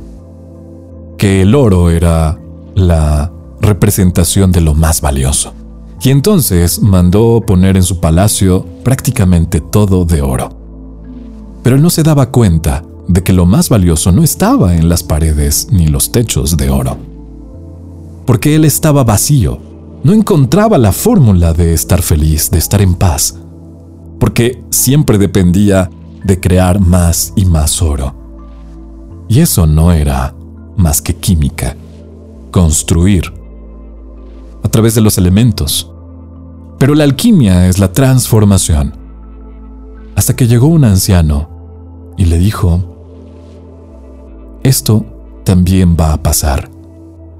que 1.18 1.42
el 1.42 1.54
oro 1.54 1.90
era 1.90 2.38
la 2.74 3.30
representación 3.60 4.52
de 4.52 4.62
lo 4.62 4.74
más 4.74 5.02
valioso 5.02 5.52
y 6.00 6.08
entonces 6.08 6.80
mandó 6.80 7.42
poner 7.46 7.76
en 7.76 7.82
su 7.82 8.00
palacio 8.00 8.64
prácticamente 8.84 9.60
todo 9.60 10.06
de 10.06 10.22
oro. 10.22 10.48
Pero 11.62 11.76
él 11.76 11.82
no 11.82 11.90
se 11.90 12.02
daba 12.02 12.30
cuenta 12.30 12.84
de 13.10 13.24
que 13.24 13.32
lo 13.32 13.44
más 13.44 13.68
valioso 13.68 14.12
no 14.12 14.22
estaba 14.22 14.76
en 14.76 14.88
las 14.88 15.02
paredes 15.02 15.66
ni 15.72 15.88
los 15.88 16.12
techos 16.12 16.56
de 16.56 16.70
oro. 16.70 16.96
Porque 18.24 18.54
él 18.54 18.64
estaba 18.64 19.02
vacío, 19.02 19.58
no 20.04 20.12
encontraba 20.12 20.78
la 20.78 20.92
fórmula 20.92 21.52
de 21.52 21.74
estar 21.74 22.02
feliz, 22.02 22.52
de 22.52 22.58
estar 22.58 22.80
en 22.80 22.94
paz, 22.94 23.36
porque 24.20 24.62
siempre 24.70 25.18
dependía 25.18 25.90
de 26.22 26.38
crear 26.38 26.78
más 26.78 27.32
y 27.34 27.46
más 27.46 27.82
oro. 27.82 28.14
Y 29.28 29.40
eso 29.40 29.66
no 29.66 29.90
era 29.90 30.32
más 30.76 31.02
que 31.02 31.16
química, 31.16 31.76
construir 32.52 33.32
a 34.62 34.68
través 34.68 34.94
de 34.94 35.00
los 35.00 35.18
elementos. 35.18 35.90
Pero 36.78 36.94
la 36.94 37.02
alquimia 37.02 37.66
es 37.66 37.80
la 37.80 37.92
transformación. 37.92 38.94
Hasta 40.14 40.36
que 40.36 40.46
llegó 40.46 40.68
un 40.68 40.84
anciano 40.84 41.48
y 42.16 42.26
le 42.26 42.38
dijo, 42.38 42.99
esto 44.62 45.04
también 45.44 45.96
va 45.98 46.12
a 46.12 46.22
pasar. 46.22 46.70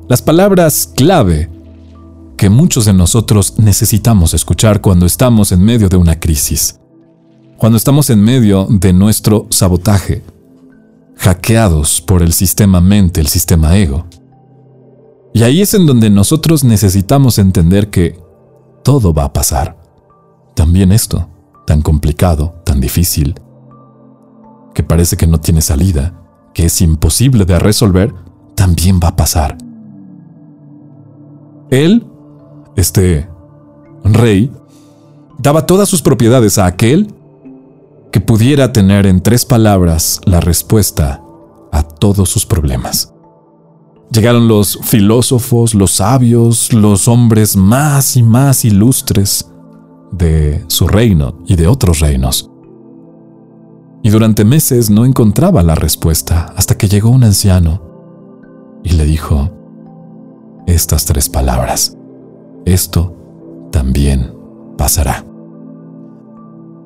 Las 0.09 0.23
palabras 0.23 0.93
clave 0.97 1.51
que 2.37 2.51
muchos 2.51 2.87
de 2.87 2.95
nosotros 2.95 3.59
necesitamos 3.59 4.33
escuchar 4.35 4.81
cuando 4.81 5.07
estamos 5.07 5.53
en 5.53 5.63
medio 5.63 5.89
de 5.89 5.97
una 5.97 6.19
crisis, 6.19 6.81
cuando 7.59 7.77
estamos 7.77 8.09
en 8.09 8.23
medio 8.23 8.67
de 8.71 8.93
nuestro 8.93 9.47
sabotaje, 9.51 10.25
hackeados 11.17 12.01
por 12.01 12.23
el 12.23 12.33
sistema 12.33 12.81
mente, 12.81 13.21
el 13.21 13.27
sistema 13.27 13.77
ego. 13.77 14.07
Y 15.35 15.43
ahí 15.43 15.61
es 15.61 15.75
en 15.75 15.87
donde 15.87 16.09
nosotros 16.09 16.65
necesitamos 16.65 17.39
entender 17.39 17.91
que 17.91 18.19
todo 18.83 19.13
va 19.13 19.25
a 19.25 19.33
pasar. 19.33 19.77
También 20.55 20.93
esto, 20.93 21.29
tan 21.67 21.83
complicado, 21.83 22.55
tan 22.65 22.81
difícil, 22.81 23.35
que 24.75 24.83
parece 24.83 25.17
que 25.17 25.27
no 25.27 25.39
tiene 25.39 25.61
salida, 25.61 26.20
que 26.55 26.67
es 26.67 26.81
imposible 26.81 27.45
de 27.45 27.59
resolver, 27.59 28.15
también 28.55 29.01
va 29.03 29.09
a 29.09 29.17
pasar. 29.17 29.57
Él, 31.71 32.07
este 32.77 33.29
rey, 34.05 34.51
daba 35.39 35.67
todas 35.67 35.89
sus 35.89 36.03
propiedades 36.03 36.59
a 36.59 36.67
aquel 36.67 37.15
que 38.13 38.21
pudiera 38.21 38.73
tener 38.73 39.07
en 39.07 39.23
tres 39.23 39.45
palabras 39.45 40.21
la 40.25 40.41
respuesta 40.41 41.23
a 41.73 41.83
todos 41.83 42.29
sus 42.29 42.45
problemas. 42.45 43.13
Llegaron 44.11 44.49
los 44.49 44.81
filósofos, 44.83 45.75
los 45.75 45.93
sabios, 45.93 46.73
los 46.73 47.07
hombres 47.07 47.57
más 47.57 48.17
y 48.17 48.25
más 48.25 48.65
ilustres 48.65 49.49
de 50.11 50.65
su 50.67 50.89
reino 50.89 51.39
y 51.47 51.55
de 51.55 51.69
otros 51.69 52.01
reinos. 52.01 52.50
Y 54.03 54.11
durante 54.11 54.45
meses 54.45 54.91
no 54.91 55.05
encontraba 55.05 55.63
la 55.63 55.75
respuesta 55.75 56.53
hasta 56.57 56.77
que 56.77 56.89
llegó 56.89 57.11
un 57.11 57.25
anciano 57.25 57.83
y 58.83 58.91
le 58.91 59.05
dijo 59.05 59.51
estas 60.67 61.05
tres 61.05 61.29
palabras. 61.29 61.97
Esto 62.65 63.69
también 63.71 64.33
pasará. 64.77 65.25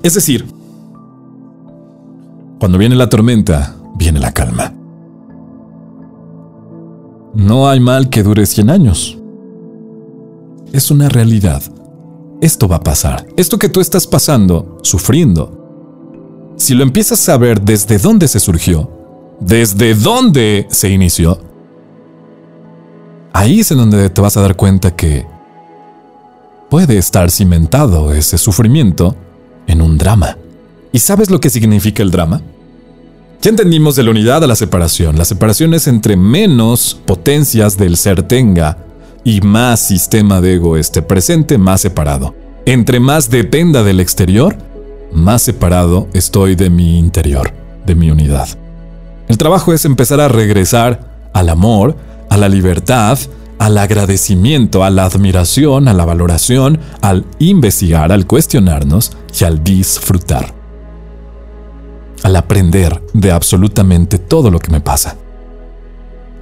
Es 0.03 0.15
decir, 0.15 0.47
cuando 2.59 2.79
viene 2.79 2.97
la 2.97 3.09
tormenta, 3.09 3.77
viene 3.97 4.19
la 4.21 4.33
calma. 4.33 4.75
No 7.35 7.69
hay 7.69 7.81
mal 7.81 8.11
que 8.11 8.23
dure 8.23 8.47
100 8.47 8.71
años. 8.71 9.19
Es 10.73 10.91
una 10.91 11.09
realidad. 11.09 11.63
Esto 12.41 12.69
va 12.69 12.77
a 12.77 12.83
pasar. 12.83 13.27
Esto 13.37 13.59
que 13.59 13.69
tú 13.69 13.81
estás 13.81 14.07
pasando, 14.07 14.79
sufriendo, 14.83 15.64
si 16.57 16.75
lo 16.75 16.83
empiezas 16.83 17.29
a 17.29 17.37
ver 17.37 17.61
desde 17.61 17.99
dónde 17.99 18.29
se 18.29 18.41
surgió, 18.41 18.91
desde 19.41 19.95
dónde 19.95 20.67
se 20.71 20.89
inició, 20.89 21.41
ahí 23.33 23.61
es 23.61 23.71
en 23.71 23.79
donde 23.79 24.11
te 24.11 24.21
vas 24.21 24.37
a 24.37 24.43
dar 24.43 24.57
cuenta 24.57 24.95
que 24.95 25.27
puede 26.71 26.99
estar 26.99 27.31
cimentado 27.31 28.13
ese 28.13 28.39
sufrimiento 28.39 29.17
en 29.67 29.83
un 29.83 29.99
drama. 29.99 30.39
¿Y 30.93 31.01
sabes 31.01 31.31
lo 31.31 31.41
que 31.41 31.51
significa 31.51 32.03
el 32.03 32.11
drama? 32.11 32.41
Ya 33.43 33.51
entendimos 33.51 33.97
de 33.97 34.05
la 34.05 34.11
unidad 34.11 34.43
a 34.43 34.47
la 34.47 34.57
separación. 34.57 35.19
La 35.19 35.25
separación 35.25 35.75
es 35.75 35.87
entre 35.87 36.17
menos 36.17 36.99
potencias 37.05 37.77
del 37.77 37.97
ser 37.97 38.23
tenga 38.23 38.79
y 39.23 39.41
más 39.41 39.81
sistema 39.81 40.41
de 40.41 40.55
ego 40.55 40.77
esté 40.77 41.03
presente, 41.03 41.59
más 41.59 41.81
separado. 41.81 42.35
Entre 42.65 43.01
más 43.01 43.29
dependa 43.29 43.83
del 43.83 44.01
exterior, 44.01 44.57
más 45.15 45.43
separado 45.43 46.09
estoy 46.13 46.55
de 46.55 46.71
mi 46.71 46.99
interior, 46.99 47.53
de 47.87 47.95
mi 47.95 48.11
unidad. 48.11 48.49
El 49.29 49.39
trabajo 49.39 49.73
es 49.73 49.85
empezar 49.85 50.21
a 50.21 50.29
regresar 50.29 51.31
al 51.33 51.49
amor, 51.49 51.97
a 52.29 52.37
la 52.37 52.49
libertad, 52.49 53.19
al 53.59 53.79
agradecimiento, 53.79 54.85
a 54.85 54.91
la 54.91 55.05
admiración, 55.05 55.89
a 55.89 55.95
la 55.95 56.05
valoración, 56.05 56.81
al 57.01 57.25
investigar, 57.39 58.13
al 58.13 58.27
cuestionarnos 58.27 59.13
y 59.39 59.45
al 59.45 59.65
disfrutar 59.65 60.65
al 62.25 62.37
aprender 62.37 63.03
de 63.13 63.31
absolutamente 63.31 64.19
todo 64.19 64.51
lo 64.51 64.59
que 64.59 64.73
me 64.73 64.81
pasa. 64.81 65.17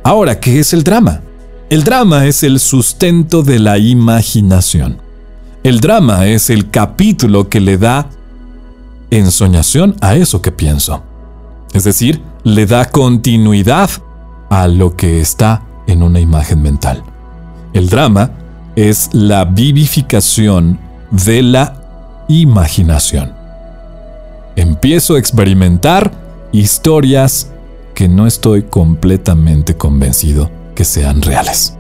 Ahora, 0.05 0.41
¿qué 0.41 0.61
es 0.61 0.73
el 0.73 0.85
drama? 0.85 1.21
El 1.69 1.85
drama 1.85 2.27
es 2.27 2.45
el 2.45 2.61
sustento 2.61 3.43
de 3.43 3.59
la 3.59 3.79
imaginación. 3.79 4.99
El 5.65 5.81
drama 5.81 6.27
es 6.27 6.51
el 6.51 6.71
capítulo 6.71 7.49
que 7.49 7.61
le 7.61 7.79
da 7.79 8.09
ensoñación 9.19 9.97
a 10.01 10.17
eso 10.17 10.43
que 10.43 10.51
pienso. 10.51 11.03
Es 11.73 11.85
decir, 11.85 12.23
le 12.43 12.67
da 12.67 12.87
continuidad 12.87 13.89
a 14.51 14.67
lo 14.69 14.97
que 14.97 15.21
está 15.21 15.63
en 15.87 16.03
una 16.03 16.21
imagen 16.21 16.61
mental. 16.61 17.03
El 17.73 17.89
drama 17.89 18.33
es 18.77 19.11
la 19.13 19.45
vivificación 19.45 20.79
de 21.11 21.43
la 21.43 22.25
imaginación 22.29 23.43
empiezo 24.57 25.15
a 25.15 25.19
experimentar 25.19 26.13
historias 26.53 27.49
que 27.95 28.09
no 28.09 28.27
estoy 28.27 28.63
completamente 28.65 29.77
convencido 29.77 30.51
que 30.75 30.85
sean 30.85 31.23
reales. 31.23 31.77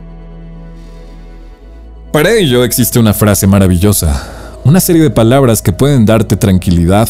Para 2.12 2.32
ello 2.32 2.64
existe 2.64 2.98
una 2.98 3.14
frase 3.14 3.46
maravillosa, 3.46 4.41
una 4.64 4.80
serie 4.80 5.02
de 5.02 5.10
palabras 5.10 5.62
que 5.62 5.72
pueden 5.72 6.06
darte 6.06 6.36
tranquilidad 6.36 7.08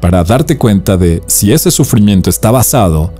para 0.00 0.22
darte 0.24 0.58
cuenta 0.58 0.96
de 0.96 1.22
si 1.26 1.52
ese 1.52 1.70
sufrimiento 1.70 2.30
está 2.30 2.50
basado 2.50 3.12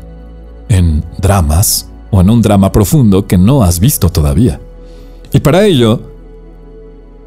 en 0.69 1.05
dramas 1.19 1.89
o 2.11 2.21
en 2.21 2.31
un 2.31 2.43
drama 2.43 2.71
profundo 2.73 3.27
que 3.27 3.39
no 3.39 3.63
has 3.63 3.81
visto 3.81 4.11
todavía. 4.11 4.61
Y 5.33 5.41
para 5.41 5.65
ello, 5.65 6.01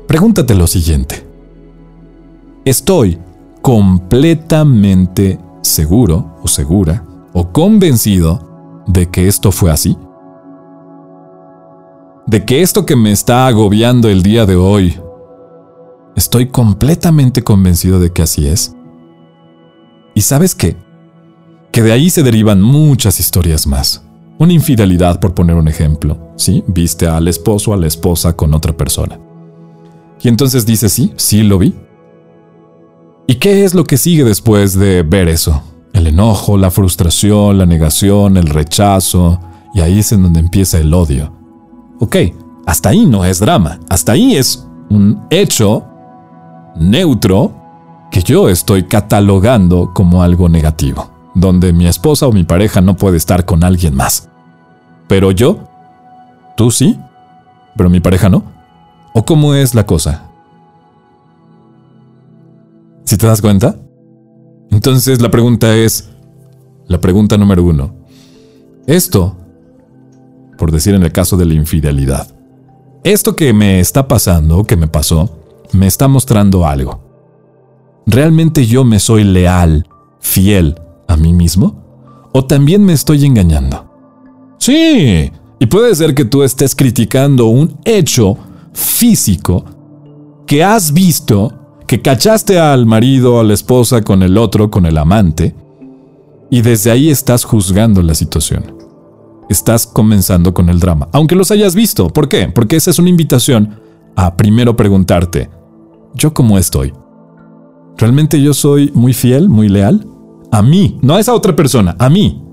pregúntate 0.08 0.54
lo 0.56 0.68
siguiente. 0.68 1.26
¿Estoy 2.66 3.18
completamente 3.62 5.40
seguro 5.62 6.38
o 6.44 6.48
segura 6.48 7.04
o 7.34 7.52
convencido 7.52 8.84
de 8.88 9.10
que 9.10 9.28
esto 9.28 9.52
fue 9.52 9.72
así? 9.72 9.98
de 12.28 12.44
que 12.44 12.62
esto 12.62 12.86
que 12.86 12.96
me 12.96 13.12
está 13.12 13.48
agobiando 13.48 14.10
el 14.10 14.22
día 14.22 14.46
de 14.46 14.58
hoy, 14.58 15.00
estoy 16.18 16.48
completamente 16.48 17.44
convencido 17.44 18.00
de 18.00 18.12
que 18.12 18.24
así 18.24 18.48
es. 18.48 18.76
¿Y 20.16 20.22
sabes 20.22 20.56
qué? 20.56 20.76
Que 21.72 21.84
de 21.84 21.92
ahí 21.92 22.10
se 22.10 22.24
derivan 22.24 22.60
muchas 22.60 23.20
historias 23.20 23.68
más. 23.68 24.04
Una 24.40 24.52
infidelidad, 24.52 25.20
por 25.20 25.36
poner 25.36 25.56
un 25.56 25.68
ejemplo, 25.68 26.34
¿sí? 26.36 26.64
Viste 26.68 27.08
al 27.08 27.28
esposo 27.28 27.72
o 27.72 27.74
a 27.76 27.78
la 27.78 27.86
esposa 27.86 28.36
con 28.36 28.56
otra 28.56 28.76
persona. 28.76 29.20
Y 30.20 30.28
entonces 30.28 30.66
dices, 30.66 30.92
sí, 30.92 31.14
sí 31.18 31.44
lo 31.44 31.60
vi. 31.60 31.76
¿Y 33.28 33.36
qué 33.36 33.64
es 33.64 33.76
lo 33.76 33.84
que 33.84 33.98
sigue 33.98 34.24
después 34.24 34.74
de 34.74 35.04
ver 35.04 35.28
eso? 35.28 35.62
El 35.94 36.08
enojo, 36.08 36.58
la 36.58 36.72
frustración, 36.72 37.60
la 37.60 37.68
negación, 37.68 38.38
el 38.38 38.48
rechazo, 38.48 39.40
y 39.76 39.82
ahí 39.82 40.00
es 40.00 40.12
en 40.12 40.24
donde 40.24 40.40
empieza 40.40 40.80
el 40.80 40.92
odio. 40.96 41.32
Ok, 42.00 42.16
hasta 42.66 42.90
ahí 42.90 43.06
no 43.06 43.24
es 43.24 43.40
drama, 43.40 43.80
hasta 43.88 44.14
ahí 44.14 44.36
es 44.36 44.68
un 44.90 45.22
hecho 45.30 45.87
neutro 46.80 47.54
que 48.12 48.22
yo 48.22 48.50
estoy 48.50 48.84
catalogando 48.84 49.92
como 49.94 50.24
algo 50.24 50.50
negativo, 50.50 51.12
donde 51.36 51.74
mi 51.74 51.88
esposa 51.88 52.28
o 52.28 52.32
mi 52.32 52.44
pareja 52.44 52.82
no 52.82 52.96
puede 52.96 53.18
estar 53.18 53.46
con 53.46 53.64
alguien 53.64 53.96
más. 53.96 54.30
Pero 55.08 55.32
yo, 55.32 55.60
tú 56.56 56.72
sí, 56.72 57.00
pero 57.76 57.90
mi 57.90 58.00
pareja 58.00 58.30
no. 58.30 58.44
¿O 59.14 59.26
cómo 59.26 59.56
es 59.56 59.74
la 59.74 59.86
cosa? 59.86 60.24
¿Si 63.04 63.18
te 63.18 63.26
das 63.26 63.42
cuenta? 63.42 63.76
Entonces 64.70 65.22
la 65.22 65.32
pregunta 65.32 65.76
es, 65.76 66.10
la 66.88 67.00
pregunta 67.00 67.38
número 67.38 67.64
uno, 67.64 67.96
esto, 68.86 69.36
por 70.58 70.72
decir 70.72 70.94
en 70.94 71.04
el 71.04 71.12
caso 71.12 71.38
de 71.38 71.46
la 71.46 71.54
infidelidad, 71.54 72.28
esto 73.04 73.36
que 73.36 73.54
me 73.54 73.80
está 73.80 74.08
pasando, 74.08 74.66
que 74.66 74.76
me 74.76 74.88
pasó, 74.88 75.47
me 75.74 75.88
está 75.88 76.08
mostrando 76.08 76.66
algo. 76.66 77.02
¿Realmente 78.06 78.66
yo 78.66 78.84
me 78.84 79.00
soy 79.00 79.24
leal, 79.24 79.88
fiel 80.20 80.80
a 81.08 81.18
mí 81.18 81.34
mismo? 81.34 81.84
¿O 82.32 82.46
también 82.46 82.86
me 82.86 82.94
estoy 82.94 83.26
engañando? 83.26 83.86
Sí, 84.60 85.32
y 85.60 85.66
puede 85.66 85.96
ser 85.96 86.14
que 86.14 86.26
tú 86.26 86.44
estés 86.44 86.76
criticando 86.76 87.48
un 87.48 87.78
hecho 87.84 88.38
físico 88.74 89.66
que 90.46 90.64
has 90.64 90.94
visto, 90.94 91.54
que 91.86 92.02
cachaste 92.02 92.60
al 92.60 92.86
marido 92.86 93.40
a 93.40 93.44
la 93.44 93.54
esposa 93.54 94.02
con 94.02 94.24
el 94.24 94.38
otro, 94.38 94.72
con 94.72 94.86
el 94.86 94.98
amante, 94.98 95.56
y 96.50 96.62
desde 96.62 96.92
ahí 96.92 97.10
estás 97.10 97.44
juzgando 97.44 98.02
la 98.02 98.16
situación. 98.16 98.74
Estás 99.50 99.88
comenzando 99.88 100.54
con 100.54 100.70
el 100.70 100.80
drama, 100.80 101.08
aunque 101.12 101.36
los 101.36 101.52
hayas 101.52 101.76
visto. 101.76 102.10
¿Por 102.10 102.30
qué? 102.30 102.48
Porque 102.48 102.76
esa 102.76 102.92
es 102.92 103.00
una 103.00 103.10
invitación 103.10 103.80
a 104.16 104.36
primero 104.36 104.76
preguntarte, 104.76 105.50
¿yo 106.14 106.34
cómo 106.34 106.58
estoy? 106.58 106.94
¿Realmente 107.98 108.42
yo 108.42 108.54
soy 108.54 108.92
muy 108.94 109.14
fiel, 109.14 109.50
muy 109.50 109.70
leal? 109.70 110.08
A 110.52 110.62
mí, 110.62 110.98
no 111.02 111.16
a 111.16 111.20
esa 111.20 111.34
otra 111.34 111.56
persona, 111.56 111.96
a 112.00 112.10
mí. 112.10 112.44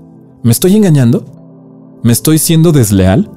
¿Me 0.43 0.51
estoy 0.51 0.75
engañando? 0.75 1.25
¿Me 2.03 2.11
estoy 2.11 2.37
siendo 2.37 2.71
desleal? 2.71 3.31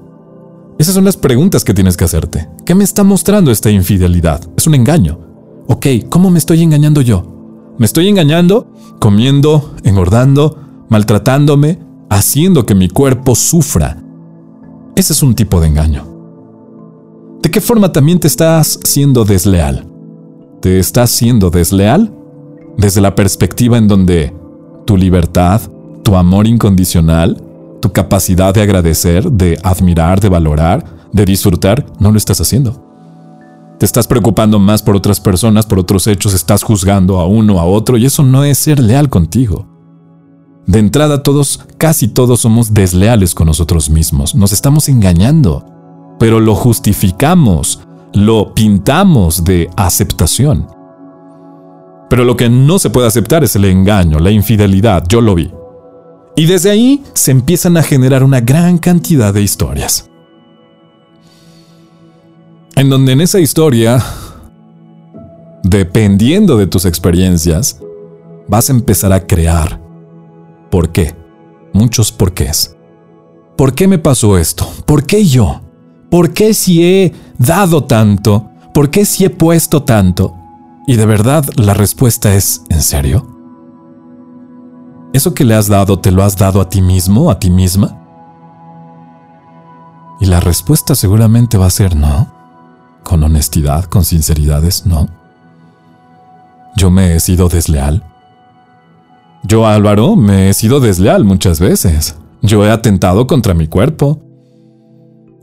Esas 0.79 0.95
son 0.95 1.05
las 1.05 1.17
preguntas 1.17 1.65
que 1.65 1.75
tienes 1.75 1.97
que 1.97 2.05
hacerte. 2.05 2.49
¿Qué 2.65 2.75
me 2.75 2.85
está 2.85 3.03
mostrando 3.03 3.51
esta 3.51 3.71
infidelidad? 3.71 4.41
Es 4.57 4.67
un 4.67 4.75
engaño. 4.75 5.19
Ok, 5.67 5.87
¿cómo 6.09 6.31
me 6.31 6.39
estoy 6.39 6.63
engañando 6.63 7.01
yo? 7.01 7.75
¿Me 7.79 7.87
estoy 7.87 8.09
engañando 8.09 8.73
comiendo, 9.01 9.75
engordando, 9.85 10.59
maltratándome, 10.89 11.79
haciendo 12.11 12.67
que 12.67 12.75
mi 12.75 12.89
cuerpo 12.89 13.35
sufra? 13.35 14.03
Ese 14.95 15.13
es 15.13 15.23
un 15.23 15.35
tipo 15.35 15.61
de 15.61 15.69
engaño. 15.69 16.05
¿De 17.43 17.51
qué 17.51 17.61
forma 17.61 17.93
también 17.93 18.21
te 18.21 18.27
estás 18.27 18.79
siendo 18.85 19.25
desleal? 19.25 19.88
¿Te 20.61 20.81
estás 20.81 21.11
siendo 21.11 21.51
desleal? 21.51 22.13
Desde 22.77 23.01
la 23.01 23.15
perspectiva 23.15 23.79
en 23.79 23.87
donde 23.87 24.35
tu 24.87 24.97
libertad, 24.97 25.61
tu 26.03 26.17
amor 26.17 26.49
incondicional, 26.49 27.41
tu 27.81 27.93
capacidad 27.93 28.53
de 28.53 28.63
agradecer, 28.63 29.31
de 29.31 29.57
admirar, 29.63 30.21
de 30.21 30.29
valorar, 30.29 30.85
de 31.13 31.25
disfrutar, 31.25 31.87
no 32.01 32.11
lo 32.11 32.19
estás 32.19 32.41
haciendo. 32.41 32.85
Te 33.79 33.87
estás 33.87 34.09
preocupando 34.09 34.59
más 34.59 34.83
por 34.83 34.97
otras 34.97 35.21
personas, 35.21 35.65
por 35.65 35.79
otros 35.79 36.09
hechos, 36.09 36.35
estás 36.35 36.65
juzgando 36.65 37.21
a 37.21 37.27
uno, 37.27 37.61
a 37.61 37.65
otro, 37.65 37.97
y 37.97 38.07
eso 38.07 38.25
no 38.25 38.43
es 38.43 38.59
ser 38.59 38.81
leal 38.81 39.09
contigo. 39.09 39.69
De 40.67 40.81
entrada 40.81 41.23
todos, 41.23 41.61
casi 41.79 42.09
todos 42.09 42.41
somos 42.41 42.75
desleales 42.75 43.35
con 43.35 43.47
nosotros 43.47 43.91
mismos, 43.91 44.35
nos 44.35 44.53
estamos 44.53 44.89
engañando, 44.89 45.65
pero 46.19 46.41
lo 46.41 46.57
justificamos, 46.57 47.81
lo 48.13 48.55
pintamos 48.55 49.45
de 49.45 49.71
aceptación. 49.77 50.67
Pero 52.09 52.25
lo 52.25 52.37
que 52.37 52.49
no 52.49 52.79
se 52.79 52.91
puede 52.91 53.07
aceptar 53.07 53.45
es 53.45 53.55
el 53.57 53.67
engaño, 53.67 54.19
la 54.19 54.31
infidelidad, 54.31 55.05
yo 55.09 55.21
lo 55.21 55.35
vi. 55.35 55.53
Y 56.37 56.47
desde 56.47 56.71
ahí 56.71 57.03
se 57.15 57.33
empiezan 57.33 57.77
a 57.77 57.83
generar 57.83 58.23
una 58.23 58.41
gran 58.41 58.79
cantidad 58.79 59.35
de 59.35 59.43
historias. 59.43 60.09
En 62.77 62.89
donde 62.89 63.13
en 63.13 63.21
esa 63.21 63.41
historia, 63.41 64.03
dependiendo 65.65 66.57
de 66.57 66.69
tus 66.69 66.85
experiencias, 66.85 67.81
vas 68.47 68.71
a 68.71 68.73
empezar 68.73 69.13
a 69.13 69.27
crear. 69.27 69.81
¿Por 70.71 70.91
qué? 70.91 71.15
Muchos 71.73 72.13
porqués. 72.13 72.77
¿Por 73.57 73.75
qué 73.75 73.89
me 73.89 73.99
pasó 73.99 74.39
esto? 74.39 74.67
¿Por 74.87 75.05
qué 75.05 75.25
yo? 75.25 75.61
¿Por 76.11 76.33
qué 76.33 76.55
si 76.55 76.85
he 76.85 77.15
dado 77.39 77.85
tanto? 77.85 78.51
¿Por 78.73 78.91
qué 78.91 79.05
si 79.05 79.25
he 79.25 79.31
puesto 79.31 79.83
tanto? 79.83 80.35
Y 80.87 80.97
de 80.97 81.05
verdad 81.05 81.45
la 81.57 81.75
respuesta 81.75 82.35
es, 82.35 82.63
¿en 82.71 82.81
serio? 82.81 83.27
¿Eso 85.13 85.35
que 85.35 85.45
le 85.45 85.55
has 85.55 85.69
dado 85.69 85.99
te 85.99 86.11
lo 86.11 86.23
has 86.23 86.37
dado 86.37 86.61
a 86.61 86.69
ti 86.69 86.81
mismo, 86.81 87.31
a 87.31 87.39
ti 87.39 87.51
misma? 87.51 87.99
Y 90.21 90.27
la 90.27 90.41
respuesta 90.41 90.95
seguramente 90.95 91.59
va 91.59 91.67
a 91.67 91.71
ser 91.71 91.95
no. 91.95 92.33
Con 93.05 93.23
honestidad, 93.23 93.85
con 93.85 94.05
sinceridad 94.05 94.65
es 94.65 94.87
no. 94.87 95.09
Yo 96.77 96.91
me 96.91 97.15
he 97.15 97.21
sido 97.21 97.49
desleal. 97.49 98.03
Yo, 99.43 99.67
Álvaro, 99.67 100.17
me 100.17 100.51
he 100.51 100.55
sido 100.55 100.81
desleal 100.81 101.25
muchas 101.25 101.61
veces. 101.61 102.17
Yo 102.43 102.65
he 102.65 102.71
atentado 102.71 103.27
contra 103.27 103.55
mi 103.55 103.67
cuerpo. 103.67 104.28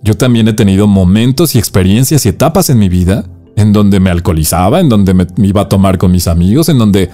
Yo 0.06 0.16
también 0.16 0.48
he 0.48 0.54
tenido 0.54 0.86
momentos 0.86 1.56
y 1.56 1.58
experiencias 1.58 2.28
y 2.28 2.30
etapas 2.30 2.70
en 2.70 2.78
mi 2.78 2.90
vida 2.90 3.26
en 3.56 3.74
donde 3.74 4.00
me 4.00 4.12
alcoholizaba, 4.12 4.80
en 4.80 4.88
donde 4.88 5.16
me, 5.16 5.26
iba 5.38 5.62
a 5.62 5.70
tomar 5.70 5.98
con 5.98 6.12
mis 6.12 6.28
amigos, 6.28 6.70
en 6.70 6.78
donde 6.78 7.10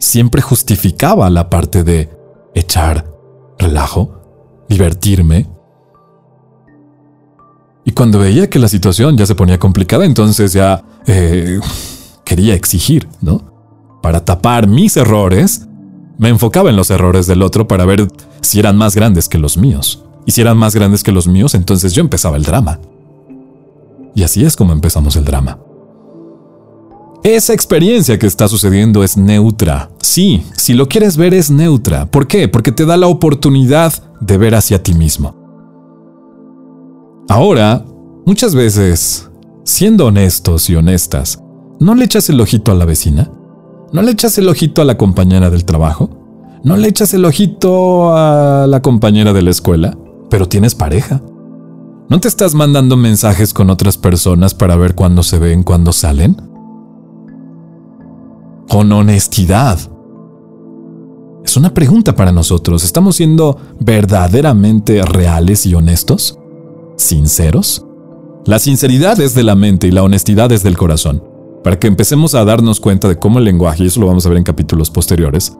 siempre 0.00 0.42
justificaba 0.42 1.30
la 1.30 1.48
parte 1.48 1.84
de 1.84 2.10
echar 2.52 3.06
relajo, 3.60 4.64
divertirme. 4.68 5.48
Y 7.84 7.92
cuando 7.92 8.18
veía 8.18 8.50
que 8.50 8.58
la 8.58 8.68
situación 8.68 9.16
ya 9.16 9.24
se 9.26 9.36
ponía 9.36 9.60
complicada, 9.60 10.04
entonces 10.04 10.52
ya 10.52 10.82
eh, 11.06 11.60
quería 12.24 12.54
exigir, 12.54 13.08
¿no? 13.20 13.52
Para 14.02 14.24
tapar 14.24 14.66
mis 14.66 14.96
errores, 14.96 15.68
me 16.18 16.28
enfocaba 16.28 16.70
en 16.70 16.76
los 16.76 16.90
errores 16.90 17.28
del 17.28 17.40
otro 17.40 17.68
para 17.68 17.84
ver 17.84 18.08
si 18.40 18.58
eran 18.58 18.76
más 18.76 18.96
grandes 18.96 19.28
que 19.28 19.38
los 19.38 19.56
míos. 19.56 20.02
Y 20.26 20.32
si 20.32 20.40
eran 20.40 20.56
más 20.56 20.74
grandes 20.74 21.02
que 21.02 21.12
los 21.12 21.26
míos, 21.26 21.54
entonces 21.54 21.92
yo 21.92 22.00
empezaba 22.00 22.36
el 22.36 22.44
drama. 22.44 22.78
Y 24.14 24.22
así 24.22 24.44
es 24.44 24.56
como 24.56 24.72
empezamos 24.72 25.16
el 25.16 25.24
drama. 25.24 25.58
Esa 27.24 27.52
experiencia 27.52 28.18
que 28.18 28.26
está 28.26 28.48
sucediendo 28.48 29.04
es 29.04 29.16
neutra. 29.16 29.90
Sí, 30.00 30.44
si 30.56 30.74
lo 30.74 30.88
quieres 30.88 31.16
ver 31.16 31.34
es 31.34 31.50
neutra. 31.50 32.06
¿Por 32.06 32.26
qué? 32.26 32.48
Porque 32.48 32.72
te 32.72 32.84
da 32.84 32.96
la 32.96 33.06
oportunidad 33.06 33.92
de 34.20 34.38
ver 34.38 34.56
hacia 34.56 34.82
ti 34.82 34.92
mismo. 34.92 35.36
Ahora, 37.28 37.84
muchas 38.26 38.54
veces, 38.56 39.30
siendo 39.64 40.06
honestos 40.06 40.68
y 40.68 40.74
honestas, 40.74 41.40
¿no 41.78 41.94
le 41.94 42.04
echas 42.04 42.28
el 42.28 42.40
ojito 42.40 42.72
a 42.72 42.74
la 42.74 42.84
vecina? 42.84 43.30
¿No 43.92 44.02
le 44.02 44.10
echas 44.10 44.36
el 44.38 44.48
ojito 44.48 44.82
a 44.82 44.84
la 44.84 44.98
compañera 44.98 45.48
del 45.48 45.64
trabajo? 45.64 46.10
¿No 46.64 46.76
le 46.76 46.88
echas 46.88 47.14
el 47.14 47.24
ojito 47.24 48.16
a 48.16 48.66
la 48.68 48.82
compañera 48.82 49.32
de 49.32 49.42
la 49.42 49.50
escuela? 49.50 49.96
Pero 50.32 50.48
tienes 50.48 50.74
pareja. 50.74 51.20
¿No 52.08 52.18
te 52.18 52.26
estás 52.26 52.54
mandando 52.54 52.96
mensajes 52.96 53.52
con 53.52 53.68
otras 53.68 53.98
personas 53.98 54.54
para 54.54 54.76
ver 54.76 54.94
cuándo 54.94 55.22
se 55.22 55.38
ven, 55.38 55.62
cuándo 55.62 55.92
salen? 55.92 56.36
con 58.72 58.90
honestidad? 58.90 59.78
Es 61.44 61.58
una 61.58 61.74
pregunta 61.74 62.16
para 62.16 62.32
nosotros. 62.32 62.84
¿Estamos 62.84 63.16
siendo 63.16 63.58
verdaderamente 63.80 65.02
reales 65.02 65.66
y 65.66 65.74
honestos? 65.74 66.38
¿Sinceros? 66.96 67.84
La 68.46 68.58
sinceridad 68.58 69.20
es 69.20 69.34
de 69.34 69.42
la 69.42 69.56
mente 69.56 69.88
y 69.88 69.90
la 69.90 70.02
honestidad 70.02 70.50
es 70.52 70.62
del 70.62 70.78
corazón. 70.78 71.22
Para 71.62 71.78
que 71.78 71.86
empecemos 71.86 72.34
a 72.34 72.46
darnos 72.46 72.80
cuenta 72.80 73.08
de 73.08 73.18
cómo 73.18 73.40
el 73.40 73.44
lenguaje, 73.44 73.84
y 73.84 73.88
eso 73.88 74.00
lo 74.00 74.06
vamos 74.06 74.24
a 74.24 74.30
ver 74.30 74.38
en 74.38 74.44
capítulos 74.44 74.88
posteriores, 74.88 75.54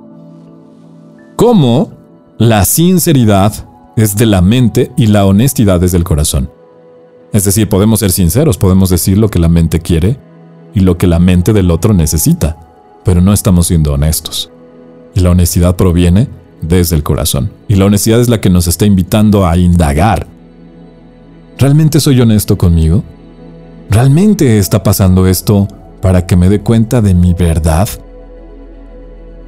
cómo 1.37 1.93
la 2.39 2.65
sinceridad 2.65 3.69
es 3.97 4.17
de 4.17 4.27
la 4.27 4.41
mente 4.41 4.93
y 4.97 5.07
la 5.07 5.27
honestidad 5.27 5.83
es 5.83 5.93
del 5.93 6.05
corazón. 6.05 6.51
Es 7.33 7.45
decir, 7.45 7.69
podemos 7.69 8.01
ser 8.01 8.13
sinceros, 8.13 8.59
podemos 8.59 8.91
decir 8.91 9.19
lo 9.19 9.29
que 9.29 9.39
la 9.39 9.49
mente 9.49 9.81
quiere 9.81 10.19
y 10.75 10.81
lo 10.81 10.99
que 10.99 11.07
la 11.07 11.19
mente 11.19 11.53
del 11.53 11.71
otro 11.71 11.95
necesita, 11.95 12.57
pero 13.05 13.21
no 13.21 13.33
estamos 13.33 13.67
siendo 13.67 13.93
honestos. 13.93 14.51
Y 15.15 15.21
la 15.21 15.31
honestidad 15.31 15.77
proviene 15.77 16.29
desde 16.61 16.97
el 16.97 17.03
corazón. 17.03 17.51
Y 17.69 17.75
la 17.75 17.87
honestidad 17.87 18.21
es 18.21 18.29
la 18.29 18.41
que 18.41 18.51
nos 18.51 18.67
está 18.67 18.87
invitando 18.87 19.47
a 19.47 19.57
indagar. 19.57 20.27
¿Realmente 21.59 22.01
soy 22.01 22.21
honesto 22.21 22.57
conmigo? 22.57 23.03
¿Realmente 23.91 24.59
está 24.59 24.83
pasando 24.83 25.27
esto 25.27 25.69
para 26.01 26.27
que 26.27 26.37
me 26.37 26.49
dé 26.49 26.61
cuenta 26.61 27.03
de 27.03 27.15
mi 27.15 27.35
verdad? 27.35 27.89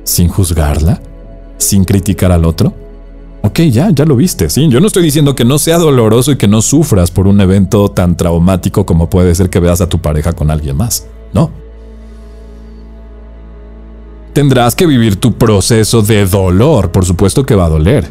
Sin 0.04 0.28
juzgarla, 0.28 1.00
sin 1.56 1.84
criticar 1.84 2.30
al 2.30 2.44
otro. 2.44 2.83
Ok, 3.46 3.60
ya, 3.70 3.90
ya 3.90 4.06
lo 4.06 4.16
viste, 4.16 4.48
sí. 4.48 4.66
Yo 4.70 4.80
no 4.80 4.86
estoy 4.86 5.02
diciendo 5.02 5.36
que 5.36 5.44
no 5.44 5.58
sea 5.58 5.76
doloroso 5.76 6.32
y 6.32 6.36
que 6.36 6.48
no 6.48 6.62
sufras 6.62 7.10
por 7.10 7.26
un 7.26 7.42
evento 7.42 7.90
tan 7.90 8.16
traumático 8.16 8.86
como 8.86 9.10
puede 9.10 9.34
ser 9.34 9.50
que 9.50 9.60
veas 9.60 9.82
a 9.82 9.86
tu 9.86 9.98
pareja 9.98 10.32
con 10.32 10.50
alguien 10.50 10.78
más. 10.78 11.06
No. 11.34 11.50
Tendrás 14.32 14.74
que 14.74 14.86
vivir 14.86 15.16
tu 15.16 15.34
proceso 15.34 16.00
de 16.00 16.24
dolor, 16.24 16.90
por 16.90 17.04
supuesto 17.04 17.44
que 17.44 17.54
va 17.54 17.66
a 17.66 17.68
doler. 17.68 18.08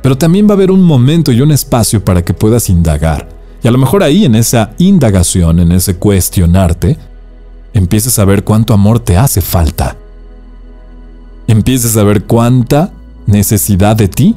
Pero 0.00 0.16
también 0.16 0.46
va 0.46 0.52
a 0.52 0.54
haber 0.54 0.70
un 0.70 0.80
momento 0.80 1.30
y 1.30 1.42
un 1.42 1.52
espacio 1.52 2.02
para 2.02 2.24
que 2.24 2.32
puedas 2.32 2.70
indagar. 2.70 3.28
Y 3.62 3.68
a 3.68 3.70
lo 3.70 3.76
mejor 3.76 4.02
ahí, 4.02 4.24
en 4.24 4.36
esa 4.36 4.70
indagación, 4.78 5.60
en 5.60 5.70
ese 5.70 5.96
cuestionarte, 5.96 6.96
empieces 7.74 8.18
a 8.18 8.24
ver 8.24 8.42
cuánto 8.42 8.72
amor 8.72 9.00
te 9.00 9.18
hace 9.18 9.42
falta. 9.42 9.98
Empieces 11.46 11.94
a 11.98 12.04
ver 12.04 12.24
cuánta 12.24 12.90
necesidad 13.26 13.96
de 13.96 14.08
ti. 14.08 14.36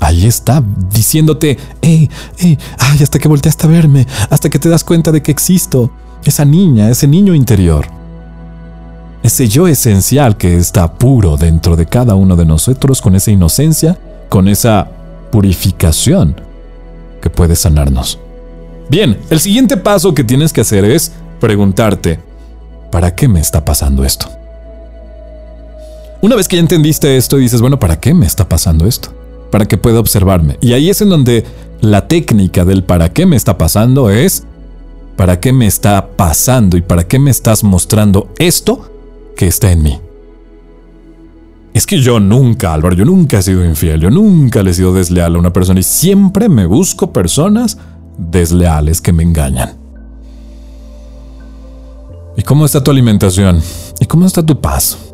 Ahí 0.00 0.26
está, 0.26 0.62
diciéndote, 0.92 1.58
eh, 1.80 2.08
eh, 2.38 2.58
ay, 2.78 3.02
hasta 3.02 3.18
que 3.18 3.28
volteaste 3.28 3.66
a 3.66 3.70
verme, 3.70 4.06
hasta 4.30 4.50
que 4.50 4.58
te 4.58 4.68
das 4.68 4.82
cuenta 4.82 5.12
de 5.12 5.22
que 5.22 5.30
existo, 5.30 5.92
esa 6.24 6.44
niña, 6.44 6.90
ese 6.90 7.06
niño 7.06 7.34
interior. 7.34 7.86
Ese 9.22 9.46
yo 9.48 9.68
esencial 9.68 10.36
que 10.36 10.56
está 10.56 10.94
puro 10.94 11.36
dentro 11.36 11.76
de 11.76 11.86
cada 11.86 12.16
uno 12.16 12.34
de 12.34 12.44
nosotros, 12.44 13.00
con 13.00 13.14
esa 13.14 13.30
inocencia, 13.30 13.96
con 14.28 14.48
esa 14.48 14.88
purificación 15.30 16.34
que 17.20 17.30
puede 17.30 17.54
sanarnos. 17.54 18.18
Bien, 18.88 19.18
el 19.30 19.38
siguiente 19.38 19.76
paso 19.76 20.12
que 20.12 20.24
tienes 20.24 20.52
que 20.52 20.62
hacer 20.62 20.84
es 20.84 21.12
preguntarte, 21.40 22.18
¿para 22.90 23.14
qué 23.14 23.28
me 23.28 23.40
está 23.40 23.64
pasando 23.64 24.04
esto? 24.04 24.41
Una 26.22 26.36
vez 26.36 26.46
que 26.46 26.54
ya 26.54 26.60
entendiste 26.60 27.16
esto, 27.16 27.36
dices, 27.36 27.60
bueno, 27.60 27.80
¿para 27.80 27.98
qué 27.98 28.14
me 28.14 28.26
está 28.26 28.48
pasando 28.48 28.86
esto? 28.86 29.08
Para 29.50 29.66
que 29.66 29.76
pueda 29.76 29.98
observarme. 29.98 30.56
Y 30.60 30.72
ahí 30.72 30.88
es 30.88 31.00
en 31.00 31.08
donde 31.08 31.44
la 31.80 32.06
técnica 32.06 32.64
del 32.64 32.84
para 32.84 33.12
qué 33.12 33.26
me 33.26 33.34
está 33.34 33.58
pasando 33.58 34.08
es, 34.08 34.44
¿para 35.16 35.40
qué 35.40 35.52
me 35.52 35.66
está 35.66 36.10
pasando 36.16 36.76
y 36.76 36.80
para 36.80 37.08
qué 37.08 37.18
me 37.18 37.32
estás 37.32 37.64
mostrando 37.64 38.28
esto 38.38 38.88
que 39.36 39.48
está 39.48 39.72
en 39.72 39.82
mí? 39.82 39.98
Es 41.74 41.88
que 41.88 41.98
yo 42.00 42.20
nunca, 42.20 42.72
Álvaro, 42.72 42.94
yo 42.94 43.04
nunca 43.04 43.40
he 43.40 43.42
sido 43.42 43.64
infiel, 43.64 44.00
yo 44.00 44.10
nunca 44.10 44.62
le 44.62 44.70
he 44.70 44.74
sido 44.74 44.94
desleal 44.94 45.34
a 45.34 45.38
una 45.40 45.52
persona 45.52 45.80
y 45.80 45.82
siempre 45.82 46.48
me 46.48 46.66
busco 46.66 47.12
personas 47.12 47.78
desleales 48.16 49.00
que 49.00 49.12
me 49.12 49.24
engañan. 49.24 49.76
¿Y 52.36 52.42
cómo 52.42 52.64
está 52.64 52.84
tu 52.84 52.92
alimentación? 52.92 53.60
¿Y 53.98 54.06
cómo 54.06 54.24
está 54.24 54.46
tu 54.46 54.60
paz? 54.60 55.11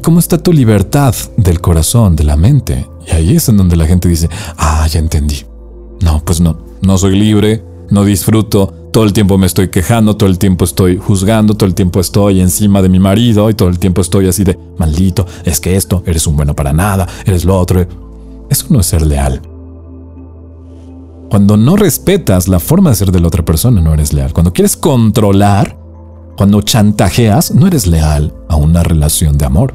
¿Y 0.00 0.02
cómo 0.02 0.18
está 0.18 0.38
tu 0.38 0.50
libertad 0.50 1.14
del 1.36 1.60
corazón, 1.60 2.16
de 2.16 2.24
la 2.24 2.34
mente? 2.34 2.88
Y 3.06 3.10
ahí 3.10 3.36
es 3.36 3.50
en 3.50 3.58
donde 3.58 3.76
la 3.76 3.86
gente 3.86 4.08
dice, 4.08 4.30
ah, 4.56 4.86
ya 4.90 4.98
entendí. 4.98 5.44
No, 6.00 6.24
pues 6.24 6.40
no, 6.40 6.56
no 6.80 6.96
soy 6.96 7.18
libre, 7.18 7.62
no 7.90 8.02
disfruto, 8.06 8.72
todo 8.94 9.04
el 9.04 9.12
tiempo 9.12 9.36
me 9.36 9.44
estoy 9.44 9.68
quejando, 9.68 10.16
todo 10.16 10.30
el 10.30 10.38
tiempo 10.38 10.64
estoy 10.64 10.96
juzgando, 10.96 11.52
todo 11.52 11.66
el 11.66 11.74
tiempo 11.74 12.00
estoy 12.00 12.40
encima 12.40 12.80
de 12.80 12.88
mi 12.88 12.98
marido 12.98 13.50
y 13.50 13.54
todo 13.54 13.68
el 13.68 13.78
tiempo 13.78 14.00
estoy 14.00 14.26
así 14.26 14.42
de, 14.42 14.58
maldito, 14.78 15.26
es 15.44 15.60
que 15.60 15.76
esto, 15.76 16.02
eres 16.06 16.26
un 16.26 16.34
bueno 16.34 16.56
para 16.56 16.72
nada, 16.72 17.06
eres 17.26 17.44
lo 17.44 17.58
otro. 17.58 17.86
Eso 18.48 18.68
no 18.70 18.80
es 18.80 18.86
ser 18.86 19.02
leal. 19.02 19.42
Cuando 21.28 21.58
no 21.58 21.76
respetas 21.76 22.48
la 22.48 22.58
forma 22.58 22.88
de 22.88 22.96
ser 22.96 23.12
de 23.12 23.20
la 23.20 23.28
otra 23.28 23.44
persona, 23.44 23.82
no 23.82 23.92
eres 23.92 24.14
leal. 24.14 24.32
Cuando 24.32 24.54
quieres 24.54 24.78
controlar, 24.78 25.78
cuando 26.38 26.62
chantajeas, 26.62 27.54
no 27.54 27.66
eres 27.66 27.86
leal 27.86 28.32
a 28.48 28.56
una 28.56 28.82
relación 28.82 29.36
de 29.36 29.44
amor. 29.44 29.74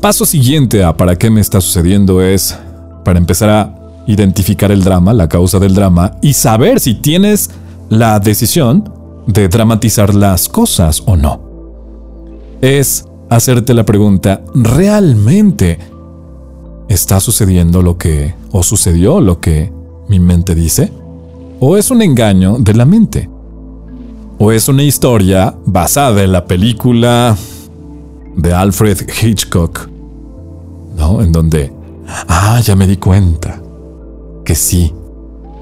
Paso 0.00 0.24
siguiente 0.24 0.82
a 0.82 0.96
para 0.96 1.16
qué 1.16 1.30
me 1.30 1.40
está 1.40 1.60
sucediendo 1.60 2.22
es 2.22 2.58
para 3.04 3.18
empezar 3.18 3.50
a 3.50 3.76
identificar 4.06 4.72
el 4.72 4.82
drama, 4.82 5.12
la 5.12 5.28
causa 5.28 5.58
del 5.58 5.74
drama, 5.74 6.16
y 6.22 6.32
saber 6.32 6.80
si 6.80 6.94
tienes 6.94 7.50
la 7.88 8.18
decisión 8.18 8.92
de 9.26 9.48
dramatizar 9.48 10.14
las 10.14 10.48
cosas 10.48 11.02
o 11.06 11.16
no. 11.16 11.40
Es 12.60 13.04
hacerte 13.28 13.74
la 13.74 13.84
pregunta, 13.84 14.42
¿realmente 14.54 15.78
está 16.88 17.20
sucediendo 17.20 17.82
lo 17.82 17.98
que, 17.98 18.34
o 18.52 18.62
sucedió 18.62 19.20
lo 19.20 19.40
que 19.40 19.72
mi 20.08 20.18
mente 20.18 20.54
dice? 20.54 20.92
o 21.60 21.76
es 21.76 21.90
un 21.90 22.02
engaño 22.02 22.56
de 22.58 22.74
la 22.74 22.86
mente. 22.86 23.28
O 24.38 24.50
es 24.50 24.68
una 24.68 24.82
historia 24.82 25.54
basada 25.66 26.24
en 26.24 26.32
la 26.32 26.46
película 26.46 27.36
de 28.36 28.54
Alfred 28.54 28.98
Hitchcock, 29.22 29.89
En 31.20 31.32
donde, 31.32 31.72
ah, 32.28 32.60
ya 32.62 32.76
me 32.76 32.86
di 32.86 32.96
cuenta 32.96 33.60
que 34.44 34.54
sí, 34.54 34.92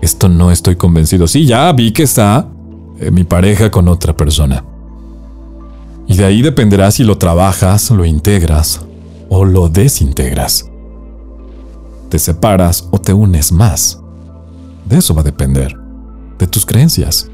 esto 0.00 0.28
no 0.28 0.50
estoy 0.50 0.76
convencido. 0.76 1.26
Sí, 1.26 1.46
ya 1.46 1.72
vi 1.72 1.92
que 1.92 2.02
está 2.02 2.48
eh, 3.00 3.10
mi 3.10 3.24
pareja 3.24 3.70
con 3.70 3.88
otra 3.88 4.16
persona. 4.16 4.64
Y 6.06 6.16
de 6.16 6.24
ahí 6.24 6.42
dependerá 6.42 6.90
si 6.90 7.04
lo 7.04 7.18
trabajas, 7.18 7.90
lo 7.90 8.04
integras 8.04 8.80
o 9.28 9.44
lo 9.44 9.68
desintegras. 9.68 10.70
Te 12.08 12.18
separas 12.18 12.88
o 12.90 12.98
te 12.98 13.12
unes 13.12 13.52
más. 13.52 14.00
De 14.86 14.98
eso 14.98 15.14
va 15.14 15.20
a 15.20 15.24
depender 15.24 15.76
de 16.38 16.46
tus 16.46 16.64
creencias. 16.64 17.30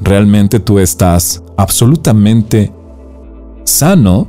¿Realmente 0.00 0.60
tú 0.60 0.78
estás 0.78 1.42
absolutamente 1.56 2.72
sano, 3.64 4.28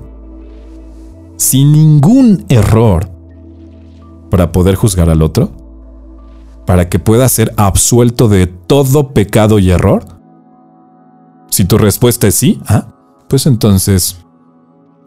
sin 1.38 1.72
ningún 1.72 2.46
error, 2.50 3.10
para 4.30 4.52
poder 4.52 4.76
juzgar 4.76 5.10
al 5.10 5.22
otro? 5.22 5.52
¿Para 6.66 6.90
que 6.90 6.98
pueda 6.98 7.28
ser 7.30 7.54
absuelto 7.58 8.28
de 8.30 8.48
todo 8.48 9.10
pecado 9.10 9.60
y 9.60 9.70
error? 9.70 10.06
Si 11.50 11.66
tu 11.66 11.78
respuesta 11.78 12.28
es 12.28 12.36
sí, 12.36 12.60
ah, 12.68 12.88
pues 13.28 13.46
entonces 13.46 14.18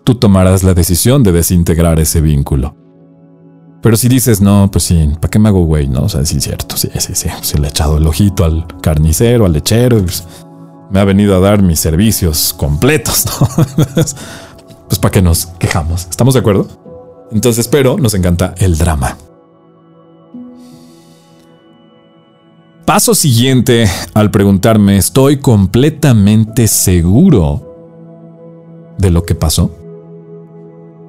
tú 0.04 0.14
tomarás 0.14 0.62
la 0.62 0.74
decisión 0.74 1.24
de 1.24 1.32
desintegrar 1.32 1.98
ese 1.98 2.20
vínculo. 2.20 2.76
Pero 3.82 3.96
si 3.96 4.08
dices, 4.08 4.40
no, 4.40 4.68
pues 4.70 4.84
sí, 4.84 5.10
¿para 5.20 5.28
qué 5.28 5.38
me 5.38 5.48
hago 5.48 5.64
güey? 5.64 5.88
No, 5.88 6.02
o 6.02 6.08
sea, 6.08 6.24
sí 6.24 6.40
cierto, 6.40 6.76
sí, 6.76 6.88
sí, 6.98 7.14
sí. 7.14 7.28
Se 7.42 7.58
le 7.58 7.66
he 7.66 7.70
echado 7.70 7.98
el 7.98 8.06
ojito 8.06 8.44
al 8.44 8.66
carnicero, 8.80 9.44
al 9.44 9.52
lechero, 9.52 10.00
pues, 10.02 10.24
me 10.90 11.00
ha 11.00 11.04
venido 11.04 11.34
a 11.36 11.40
dar 11.40 11.62
mis 11.62 11.80
servicios 11.80 12.54
completos, 12.56 13.26
¿no? 13.26 13.48
pues 14.88 14.98
para 14.98 15.12
qué 15.12 15.22
nos 15.22 15.46
quejamos, 15.46 16.06
¿estamos 16.08 16.34
de 16.34 16.40
acuerdo? 16.40 16.68
Entonces, 17.32 17.68
pero 17.68 17.98
nos 17.98 18.14
encanta 18.14 18.54
el 18.58 18.78
drama. 18.78 19.16
Paso 22.84 23.16
siguiente 23.16 23.88
al 24.14 24.30
preguntarme, 24.30 24.96
¿estoy 24.96 25.38
completamente 25.38 26.68
seguro 26.68 28.94
de 28.96 29.10
lo 29.10 29.24
que 29.24 29.34
pasó? 29.34 29.72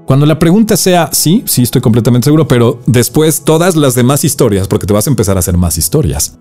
Cuando 0.07 0.25
la 0.25 0.39
pregunta 0.39 0.75
sea 0.75 1.09
sí, 1.11 1.43
sí, 1.45 1.61
estoy 1.61 1.81
completamente 1.81 2.25
seguro, 2.25 2.47
pero 2.47 2.79
después 2.87 3.43
todas 3.43 3.75
las 3.75 3.93
demás 3.93 4.23
historias, 4.23 4.67
porque 4.67 4.87
te 4.87 4.93
vas 4.93 5.05
a 5.05 5.09
empezar 5.09 5.35
a 5.35 5.39
hacer 5.39 5.57
más 5.57 5.77
historias. 5.77 6.39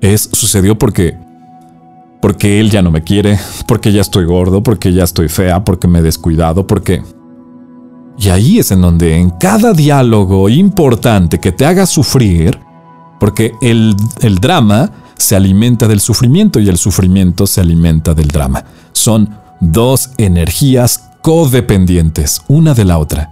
Es 0.00 0.30
sucedió 0.32 0.78
porque 0.78 1.18
porque 2.22 2.60
él 2.60 2.70
ya 2.70 2.80
no 2.80 2.92
me 2.92 3.02
quiere, 3.02 3.38
porque 3.66 3.92
ya 3.92 4.00
estoy 4.00 4.24
gordo, 4.24 4.62
porque 4.62 4.92
ya 4.92 5.02
estoy 5.02 5.28
fea, 5.28 5.64
porque 5.64 5.88
me 5.88 5.98
he 5.98 6.02
descuidado, 6.02 6.66
porque 6.66 7.02
y 8.16 8.28
ahí 8.28 8.60
es 8.60 8.70
en 8.70 8.80
donde 8.80 9.16
en 9.16 9.30
cada 9.30 9.72
diálogo 9.72 10.48
importante 10.48 11.40
que 11.40 11.50
te 11.50 11.66
haga 11.66 11.84
sufrir, 11.86 12.58
porque 13.18 13.52
el, 13.60 13.96
el 14.20 14.36
drama 14.36 14.92
se 15.16 15.34
alimenta 15.34 15.88
del 15.88 16.00
sufrimiento 16.00 16.60
y 16.60 16.68
el 16.68 16.78
sufrimiento 16.78 17.46
se 17.46 17.60
alimenta 17.60 18.14
del 18.14 18.28
drama. 18.28 18.64
Son 18.92 19.28
dos 19.60 20.10
energías 20.18 21.10
codependientes 21.22 22.42
una 22.46 22.74
de 22.74 22.84
la 22.84 22.98
otra. 22.98 23.30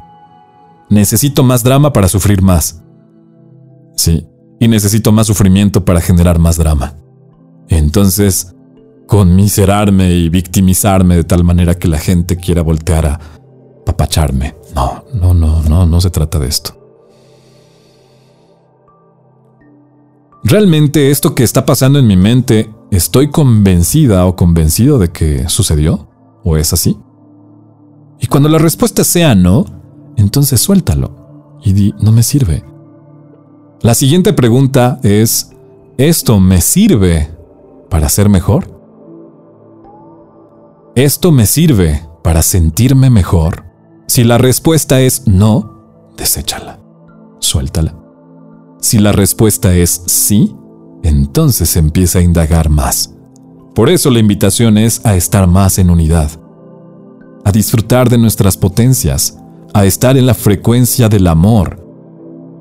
Necesito 0.89 1.45
más 1.45 1.63
drama 1.63 1.93
para 1.93 2.09
sufrir 2.09 2.43
más. 2.43 2.83
Sí, 3.95 4.27
y 4.59 4.67
necesito 4.67 5.13
más 5.13 5.29
sufrimiento 5.29 5.85
para 5.85 6.01
generar 6.01 6.41
más 6.41 6.57
drama. 6.57 6.95
Entonces, 7.69 8.55
conmiserarme 9.11 10.15
y 10.15 10.29
victimizarme 10.31 11.17
de 11.17 11.25
tal 11.25 11.45
manera 11.45 11.75
que 11.75 11.89
la 11.89 11.99
gente 11.99 12.37
quiera 12.37 12.63
voltear 12.63 13.07
a 13.07 13.21
papacharme. 13.85 14.55
No, 14.75 15.05
no, 15.13 15.35
no, 15.35 15.63
no, 15.65 15.85
no 15.85 16.01
se 16.01 16.11
trata 16.11 16.39
de 16.39 16.49
esto. 16.49 16.81
¿realmente 20.43 21.11
esto 21.11 21.35
que 21.35 21.45
está 21.45 21.67
pasando 21.67 21.99
en 21.99 22.07
mi 22.07 22.17
mente, 22.17 22.71
estoy 22.91 23.31
convencida 23.31 24.27
o 24.27 24.37
convencido 24.37 24.99
de 24.99 25.11
que 25.11 25.49
sucedió? 25.49 26.09
¿O 26.43 26.57
es 26.57 26.73
así? 26.73 26.99
Y 28.19 28.27
cuando 28.27 28.49
la 28.49 28.59
respuesta 28.59 29.05
sea 29.05 29.35
no, 29.35 29.65
entonces 30.17 30.61
suéltalo 30.61 31.59
y 31.63 31.73
di, 31.73 31.95
no 32.01 32.13
me 32.13 32.23
sirve. 32.23 32.65
La 33.83 33.95
siguiente 33.95 34.33
pregunta 34.33 34.99
es, 35.03 35.51
¿esto 35.97 36.39
me 36.41 36.61
sirve 36.61 37.31
para 37.89 38.09
ser 38.09 38.29
mejor? 38.29 38.80
¿Esto 41.01 41.33
me 41.33 41.47
sirve 41.47 42.07
para 42.23 42.43
sentirme 42.43 43.09
mejor? 43.09 43.65
Si 44.07 44.23
la 44.23 44.37
respuesta 44.37 45.01
es 45.01 45.27
no, 45.27 46.13
deséchala, 46.19 46.79
suéltala. 47.39 47.97
Si 48.83 48.99
la 48.99 49.11
respuesta 49.11 49.75
es 49.75 50.03
sí, 50.05 50.55
entonces 51.03 51.79
empieza 51.79 52.19
a 52.19 52.23
indagar 52.23 52.69
más. 52.69 53.15
Por 53.75 53.89
eso 53.89 54.11
la 54.11 54.19
invitación 54.19 54.77
es 54.77 55.01
a 55.07 55.17
estar 55.17 55.47
más 55.47 55.79
en 55.79 55.89
unidad, 55.89 56.33
a 57.47 57.51
disfrutar 57.51 58.11
de 58.11 58.19
nuestras 58.19 58.59
potencias, 58.59 59.39
a 59.73 59.87
estar 59.87 60.19
en 60.19 60.27
la 60.27 60.35
frecuencia 60.35 61.09
del 61.09 61.29
amor, 61.29 61.83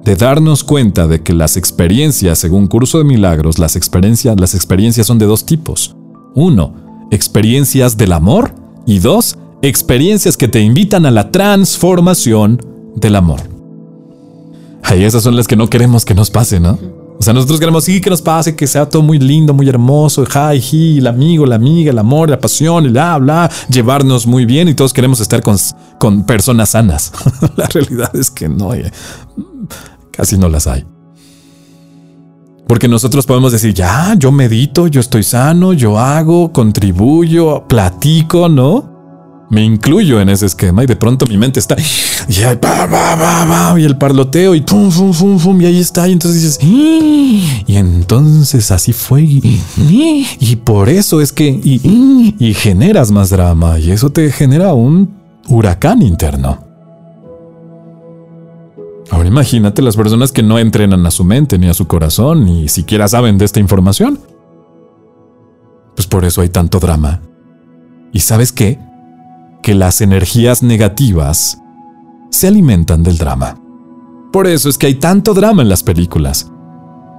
de 0.05 0.15
darnos 0.15 0.63
cuenta 0.63 1.07
de 1.07 1.23
que 1.23 1.33
las 1.33 1.57
experiencias, 1.57 2.39
según 2.39 2.67
Curso 2.67 2.99
de 2.99 3.03
Milagros, 3.03 3.59
las 3.59 3.75
experiencias, 3.75 4.39
las 4.39 4.55
experiencias 4.55 5.07
son 5.07 5.19
de 5.19 5.25
dos 5.25 5.45
tipos. 5.45 5.93
Uno, 6.35 6.88
experiencias 7.11 7.97
del 7.97 8.13
amor 8.13 8.53
y 8.85 8.99
dos, 8.99 9.37
experiencias 9.61 10.37
que 10.37 10.47
te 10.47 10.61
invitan 10.61 11.05
a 11.05 11.11
la 11.11 11.31
transformación 11.31 12.61
del 12.95 13.15
amor. 13.15 13.41
Ay, 14.83 15.03
esas 15.03 15.23
son 15.23 15.35
las 15.35 15.47
que 15.47 15.55
no 15.55 15.69
queremos 15.69 16.05
que 16.05 16.15
nos 16.15 16.31
pase, 16.31 16.59
¿no? 16.59 16.79
O 17.19 17.21
sea, 17.21 17.33
nosotros 17.33 17.59
queremos 17.59 17.83
sí 17.83 17.99
que 17.99 18.09
nos 18.09 18.21
pase, 18.21 18.55
que 18.55 18.65
sea 18.65 18.87
todo 18.87 19.01
muy 19.01 19.19
lindo, 19.19 19.53
muy 19.53 19.67
hermoso, 19.67 20.23
hi, 20.23 20.57
hi, 20.57 20.97
el 20.99 21.07
amigo, 21.07 21.45
la 21.45 21.55
amiga, 21.55 21.91
el 21.91 21.99
amor, 21.99 22.29
la 22.29 22.39
pasión, 22.39 22.85
el 22.85 22.91
bla, 22.91 23.17
bla, 23.17 23.51
llevarnos 23.69 24.25
muy 24.25 24.45
bien 24.45 24.69
y 24.69 24.73
todos 24.73 24.93
queremos 24.93 25.19
estar 25.19 25.41
con, 25.41 25.57
con 25.99 26.25
personas 26.25 26.69
sanas. 26.69 27.11
la 27.57 27.67
realidad 27.67 28.15
es 28.15 28.31
que 28.31 28.47
no, 28.47 28.71
casi 30.11 30.37
no 30.37 30.47
las 30.47 30.65
hay. 30.67 30.85
Porque 32.69 32.87
nosotros 32.87 33.25
podemos 33.25 33.51
decir, 33.51 33.73
ya, 33.73 34.13
yo 34.15 34.31
medito, 34.31 34.85
yo 34.85 35.01
estoy 35.01 35.23
sano, 35.23 35.73
yo 35.73 35.97
hago, 35.97 36.53
contribuyo, 36.53 37.65
platico, 37.67 38.47
¿no? 38.47 38.99
me 39.49 39.63
incluyo 39.63 40.21
en 40.21 40.29
ese 40.29 40.45
esquema 40.45 40.83
y 40.83 40.85
de 40.85 40.95
pronto 40.95 41.25
mi 41.25 41.35
mente 41.35 41.59
está 41.59 41.75
y, 41.79 42.43
y 43.79 43.83
el 43.83 43.97
parloteo 43.97 44.53
y 44.53 44.61
pum, 44.61 44.91
pum, 44.91 45.11
pum, 45.11 45.39
pum, 45.39 45.61
y 45.61 45.65
ahí 45.65 45.79
está. 45.79 46.07
Y 46.07 46.11
entonces 46.11 46.43
dices, 46.43 46.59
y 46.61 47.75
entonces 47.75 48.69
así 48.69 48.93
fue. 48.93 49.23
Y, 49.23 50.55
por 50.63 50.89
eso 50.89 51.21
es 51.21 51.33
que 51.33 51.47
y, 51.47 52.35
y 52.37 52.53
generas 52.53 53.09
más 53.09 53.31
drama 53.31 53.79
y 53.79 53.89
eso 53.89 54.11
te 54.11 54.31
genera 54.31 54.73
un 54.73 55.09
huracán 55.47 56.03
interno. 56.03 56.68
Ahora 59.11 59.27
imagínate 59.27 59.81
las 59.81 59.95
personas 59.95 60.31
que 60.31 60.43
no 60.43 60.59
entrenan 60.59 61.05
a 61.05 61.11
su 61.11 61.23
mente 61.23 61.57
ni 61.57 61.67
a 61.67 61.73
su 61.73 61.87
corazón 61.87 62.45
ni 62.45 62.67
siquiera 62.69 63.07
saben 63.07 63.37
de 63.37 63.45
esta 63.45 63.59
información. 63.59 64.19
Pues 65.95 66.07
por 66.07 66.25
eso 66.25 66.41
hay 66.41 66.49
tanto 66.49 66.79
drama. 66.79 67.21
¿Y 68.13 68.19
sabes 68.19 68.51
qué? 68.51 68.79
que 69.61 69.75
las 69.75 70.01
energías 70.01 70.63
negativas 70.63 71.61
se 72.29 72.47
alimentan 72.47 73.03
del 73.03 73.17
drama. 73.17 73.57
Por 74.31 74.47
eso 74.47 74.69
es 74.69 74.77
que 74.77 74.87
hay 74.87 74.95
tanto 74.95 75.33
drama 75.33 75.61
en 75.61 75.69
las 75.69 75.83
películas. 75.83 76.51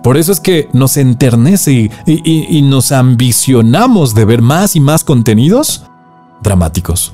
Por 0.02 0.16
eso 0.16 0.32
es 0.32 0.40
que 0.40 0.68
nos 0.72 0.96
enternece 0.96 1.90
y, 2.06 2.62
nos 2.62 2.92
ambicionamos 2.92 4.14
de 4.14 4.24
ver 4.24 4.40
más 4.40 4.76
y 4.76 4.80
más 4.80 5.04
contenidos 5.04 5.84
dramáticos. 6.42 7.12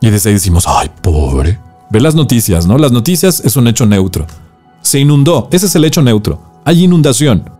Y 0.00 0.10
desde 0.10 0.30
ahí 0.30 0.34
decimos, 0.34 0.64
ay, 0.66 0.90
pobre. 1.02 1.60
Ve 1.90 2.00
las 2.00 2.14
noticias, 2.14 2.66
¿no? 2.66 2.76
Las 2.78 2.92
noticias 2.92 3.40
es 3.44 3.56
un 3.56 3.66
hecho 3.66 3.86
neutro. 3.86 4.26
Se 4.82 4.98
inundó, 5.00 5.48
ese 5.50 5.66
es 5.66 5.74
el 5.74 5.84
hecho 5.84 6.02
neutro. 6.02 6.40
Hay 6.64 6.84
inundación. 6.84 7.50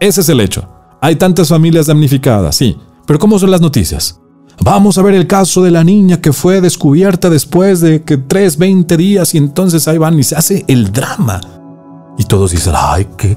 Ese 0.00 0.20
es 0.20 0.28
el 0.28 0.40
hecho. 0.40 0.68
Hay 1.00 1.16
tantas 1.16 1.48
familias 1.48 1.86
damnificadas, 1.86 2.56
sí. 2.56 2.76
Pero 3.06 3.18
¿cómo 3.18 3.38
son 3.38 3.50
las 3.50 3.60
noticias? 3.60 4.20
Vamos 4.60 4.98
a 4.98 5.02
ver 5.02 5.14
el 5.14 5.26
caso 5.26 5.62
de 5.62 5.70
la 5.70 5.84
niña 5.84 6.20
que 6.20 6.32
fue 6.32 6.60
descubierta 6.60 7.30
después 7.30 7.80
de 7.80 8.02
que 8.02 8.18
tres, 8.18 8.58
veinte 8.58 8.96
días 8.96 9.34
y 9.34 9.38
entonces 9.38 9.86
ahí 9.88 9.98
van 9.98 10.18
y 10.18 10.24
se 10.24 10.36
hace 10.36 10.64
el 10.68 10.92
drama. 10.92 11.40
Y 12.18 12.24
todos 12.24 12.50
dicen, 12.50 12.74
ay, 12.76 13.06
que 13.16 13.36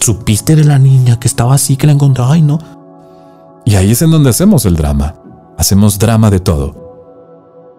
supiste 0.00 0.56
de 0.56 0.64
la 0.64 0.78
niña 0.78 1.20
que 1.20 1.28
estaba 1.28 1.54
así, 1.54 1.76
que 1.76 1.86
la 1.86 1.92
encontró, 1.92 2.26
ay, 2.26 2.42
no. 2.42 2.58
Y 3.64 3.76
ahí 3.76 3.92
es 3.92 4.02
en 4.02 4.10
donde 4.10 4.30
hacemos 4.30 4.66
el 4.66 4.76
drama. 4.76 5.14
Hacemos 5.56 5.98
drama 5.98 6.30
de 6.30 6.40
todo. 6.40 6.85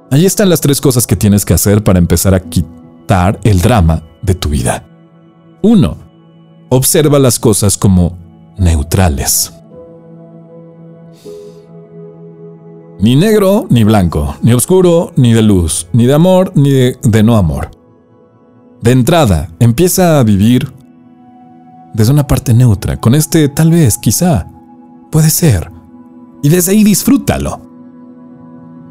Ahí 0.09 0.25
están 0.25 0.49
las 0.49 0.61
tres 0.61 0.79
cosas 0.79 1.05
que 1.05 1.17
tienes 1.17 1.43
que 1.43 1.53
hacer 1.53 1.83
para 1.83 1.99
empezar 1.99 2.33
a 2.33 2.39
quitar 2.39 3.39
el 3.43 3.61
drama 3.61 4.03
de 4.21 4.35
tu 4.35 4.49
vida. 4.49 4.85
Uno, 5.61 5.97
observa 6.69 7.19
las 7.19 7.39
cosas 7.39 7.77
como 7.77 8.17
neutrales. 8.57 9.53
Ni 12.99 13.15
negro 13.15 13.67
ni 13.69 13.83
blanco, 13.83 14.35
ni 14.41 14.53
oscuro 14.53 15.11
ni 15.17 15.33
de 15.33 15.41
luz, 15.41 15.87
ni 15.93 16.05
de 16.05 16.13
amor 16.13 16.51
ni 16.55 16.71
de, 16.71 17.23
no 17.23 17.35
amor. 17.35 17.69
De 18.81 18.91
entrada, 18.91 19.49
empieza 19.59 20.19
a 20.19 20.23
vivir 20.23 20.73
desde 21.93 22.13
una 22.13 22.27
parte 22.27 22.53
neutra, 22.53 22.97
con 22.97 23.13
este 23.13 23.49
tal 23.49 23.71
vez, 23.71 23.97
quizá, 23.97 24.47
puede 25.11 25.29
ser, 25.29 25.71
y 26.41 26.49
desde 26.49 26.71
ahí 26.71 26.83
disfrútalo. 26.83 27.66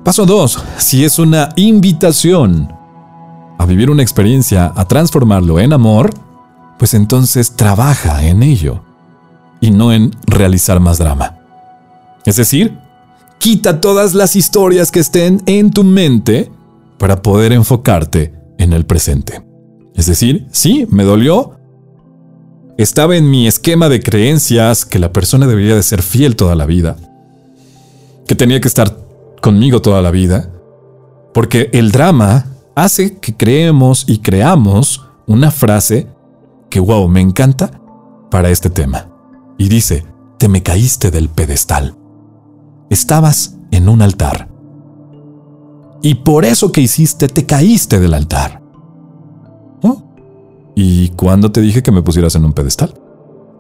Paso 0.06 0.24
2. 0.24 0.64
Si 0.78 1.04
es 1.04 1.18
una 1.18 1.48
invitación 1.56 2.72
a 3.58 3.66
vivir 3.66 3.90
una 3.90 4.04
experiencia, 4.04 4.72
a 4.76 4.86
transformarlo 4.86 5.58
en 5.58 5.72
amor, 5.72 6.10
pues 6.78 6.94
entonces 6.94 7.56
trabaja 7.56 8.24
en 8.24 8.44
ello 8.44 8.84
y 9.60 9.72
no 9.72 9.92
en 9.92 10.12
realizar 10.24 10.78
más 10.78 10.98
drama. 10.98 11.40
Es 12.24 12.36
decir, 12.36 12.78
Quita 13.38 13.80
todas 13.80 14.14
las 14.14 14.36
historias 14.36 14.92
que 14.92 15.00
estén 15.00 15.42
en 15.46 15.72
tu 15.72 15.82
mente 15.82 16.52
para 16.98 17.20
poder 17.20 17.52
enfocarte 17.52 18.32
en 18.58 18.72
el 18.72 18.86
presente. 18.86 19.44
Es 19.96 20.06
decir, 20.06 20.46
sí, 20.52 20.86
me 20.88 21.02
dolió. 21.02 21.58
Estaba 22.78 23.16
en 23.16 23.28
mi 23.28 23.48
esquema 23.48 23.88
de 23.88 24.00
creencias 24.00 24.84
que 24.84 25.00
la 25.00 25.12
persona 25.12 25.48
debería 25.48 25.74
de 25.74 25.82
ser 25.82 26.02
fiel 26.02 26.36
toda 26.36 26.54
la 26.54 26.64
vida. 26.64 26.96
Que 28.28 28.36
tenía 28.36 28.60
que 28.60 28.68
estar 28.68 29.05
conmigo 29.46 29.80
toda 29.80 30.02
la 30.02 30.10
vida. 30.10 30.52
Porque 31.32 31.70
el 31.72 31.92
drama 31.92 32.46
hace 32.74 33.18
que 33.18 33.36
creemos 33.36 34.04
y 34.06 34.18
creamos 34.18 35.06
una 35.26 35.50
frase 35.50 36.08
que, 36.68 36.80
wow, 36.80 37.08
me 37.08 37.20
encanta 37.20 37.80
para 38.30 38.50
este 38.50 38.70
tema. 38.70 39.08
Y 39.56 39.68
dice, 39.68 40.04
te 40.38 40.48
me 40.48 40.62
caíste 40.62 41.10
del 41.10 41.28
pedestal 41.28 41.96
estabas 42.90 43.56
en 43.70 43.88
un 43.88 44.02
altar. 44.02 44.48
Y 46.02 46.16
por 46.16 46.44
eso 46.44 46.72
que 46.72 46.80
hiciste, 46.80 47.28
te 47.28 47.46
caíste 47.46 47.98
del 48.00 48.14
altar. 48.14 48.62
¿Y 50.78 51.08
cuándo 51.10 51.50
te 51.50 51.62
dije 51.62 51.82
que 51.82 51.90
me 51.90 52.02
pusieras 52.02 52.34
en 52.34 52.44
un 52.44 52.52
pedestal? 52.52 52.92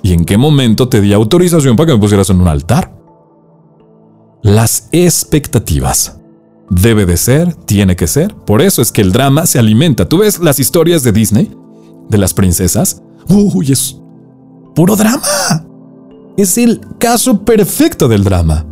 ¿Y 0.02 0.12
en 0.12 0.26
qué 0.26 0.36
momento 0.36 0.88
te 0.90 1.00
di 1.00 1.14
autorización 1.14 1.74
para 1.74 1.86
que 1.86 1.94
me 1.94 2.00
pusieras 2.00 2.28
en 2.28 2.42
un 2.42 2.48
altar? 2.48 2.94
Las 4.46 4.88
expectativas. 4.92 6.20
Debe 6.70 7.04
de 7.04 7.16
ser, 7.16 7.52
tiene 7.52 7.96
que 7.96 8.06
ser. 8.06 8.32
Por 8.32 8.62
eso 8.62 8.80
es 8.80 8.92
que 8.92 9.02
el 9.02 9.10
drama 9.10 9.44
se 9.44 9.58
alimenta. 9.58 10.08
¿Tú 10.08 10.18
ves 10.18 10.38
las 10.38 10.60
historias 10.60 11.02
de 11.02 11.10
Disney? 11.10 11.50
De 12.08 12.16
las 12.16 12.32
princesas. 12.32 13.02
Uy, 13.28 13.72
es 13.72 14.00
puro 14.76 14.94
drama. 14.94 15.20
Es 16.36 16.58
el 16.58 16.80
caso 17.00 17.44
perfecto 17.44 18.06
del 18.06 18.22
drama. 18.22 18.64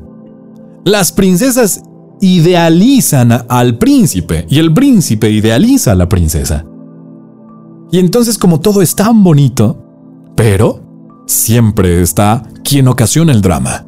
Las 0.84 1.10
princesas 1.10 1.82
idealizan 2.20 3.44
al 3.48 3.76
príncipe 3.76 4.46
y 4.48 4.60
el 4.60 4.72
príncipe 4.72 5.28
idealiza 5.28 5.90
a 5.90 5.96
la 5.96 6.08
princesa. 6.08 6.64
Y 7.90 7.98
entonces 7.98 8.38
como 8.38 8.60
todo 8.60 8.80
es 8.80 8.94
tan 8.94 9.24
bonito, 9.24 9.84
pero 10.36 11.24
siempre 11.26 12.00
está 12.00 12.44
quien 12.62 12.86
ocasiona 12.86 13.32
el 13.32 13.42
drama. 13.42 13.86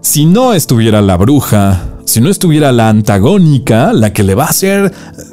Si 0.00 0.24
no 0.24 0.54
estuviera 0.54 1.02
la 1.02 1.16
bruja, 1.16 1.98
si 2.04 2.20
no 2.20 2.30
estuviera 2.30 2.72
la 2.72 2.88
antagónica, 2.88 3.92
la 3.92 4.12
que 4.12 4.22
le 4.22 4.34
va 4.34 4.44
a 4.44 4.50
hacer 4.50 4.92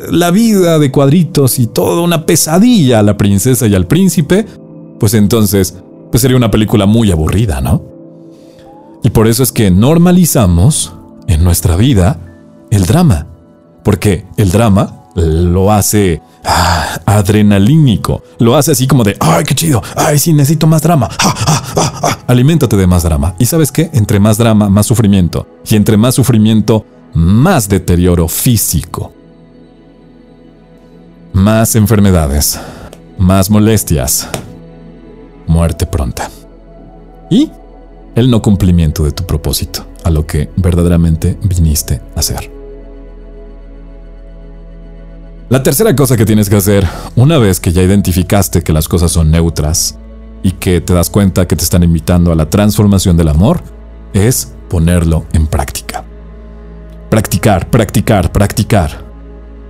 la 0.10 0.32
vida 0.32 0.80
de 0.80 0.92
cuadritos 0.92 1.60
y 1.60 1.68
toda 1.68 2.02
una 2.02 2.26
pesadilla 2.26 3.00
a 3.00 3.04
la 3.04 3.18
princesa 3.18 3.68
y 3.68 3.76
al 3.76 3.88
príncipe, 3.88 4.46
pues 5.00 5.14
entonces 5.14 5.76
pues 6.12 6.22
sería 6.22 6.38
una 6.38 6.52
película 6.52 6.86
muy 6.86 7.12
aburrida, 7.12 7.62
¿no? 7.62 7.84
Y 9.04 9.10
por 9.12 9.28
eso 9.28 9.44
es 9.44 9.52
que 9.52 9.70
normalizamos 9.72 10.94
en 11.28 11.44
nuestra 11.44 11.76
vida 11.76 12.20
el 12.72 12.86
drama. 12.86 13.28
Porque 13.84 14.26
el 14.38 14.52
drama 14.52 14.95
lo 15.16 15.72
hace 15.72 16.22
ah, 16.44 17.00
adrenalínico, 17.06 18.22
lo 18.40 18.56
hace 18.56 18.74
así 18.74 18.86
como 18.86 19.04
de, 19.04 19.16
ay, 19.20 19.44
qué 19.46 19.56
chido, 19.56 19.82
ay, 19.96 20.20
sí, 20.20 20.34
necesito 20.34 20.68
más 20.68 20.82
drama, 20.82 21.10
ah, 21.20 22.18
aliméntate 22.28 22.76
de 22.76 22.88
más 22.88 23.04
drama. 23.04 23.36
Y 23.40 23.46
sabes 23.46 23.72
qué, 23.72 23.90
entre 23.94 24.20
más 24.20 24.38
drama, 24.38 24.70
más 24.70 24.86
sufrimiento, 24.86 25.48
y 25.68 25.76
entre 25.76 25.98
más 25.98 26.16
sufrimiento, 26.16 26.86
más 27.14 27.70
deterioro 27.70 28.28
físico, 28.28 29.14
más 31.34 31.76
enfermedades, 31.76 32.60
más 33.18 33.50
molestias, 33.50 34.28
muerte 35.48 35.86
pronta. 35.86 36.30
Y 37.30 37.50
el 38.16 38.30
no 38.30 38.42
cumplimiento 38.42 39.04
de 39.04 39.12
tu 39.12 39.26
propósito, 39.26 39.86
a 40.04 40.10
lo 40.10 40.26
que 40.28 40.50
verdaderamente 40.58 41.38
viniste 41.44 42.02
a 42.16 42.20
hacer. 42.20 42.55
La 45.48 45.62
tercera 45.62 45.96
cosa 45.96 46.18
que 46.18 46.26
tienes 46.26 46.50
que 46.50 46.56
hacer, 46.56 46.88
una 47.16 47.38
vez 47.38 47.60
que 47.60 47.72
ya 47.72 47.84
identificaste 47.84 48.64
que 48.64 48.74
las 48.74 48.88
cosas 48.88 49.12
son 49.12 49.30
neutras 49.30 50.00
y 50.42 50.54
que 50.54 50.82
te 50.82 50.92
das 50.92 51.12
cuenta 51.12 51.48
que 51.48 51.56
te 51.56 51.64
están 51.64 51.84
invitando 51.84 52.32
a 52.32 52.36
la 52.36 52.50
transformación 52.50 53.16
del 53.16 53.28
amor, 53.28 53.62
es 54.14 54.54
ponerlo 54.70 55.28
en 55.34 55.46
práctica. 55.46 56.04
Practicar, 57.12 57.70
practicar, 57.70 58.32
practicar. 58.32 59.06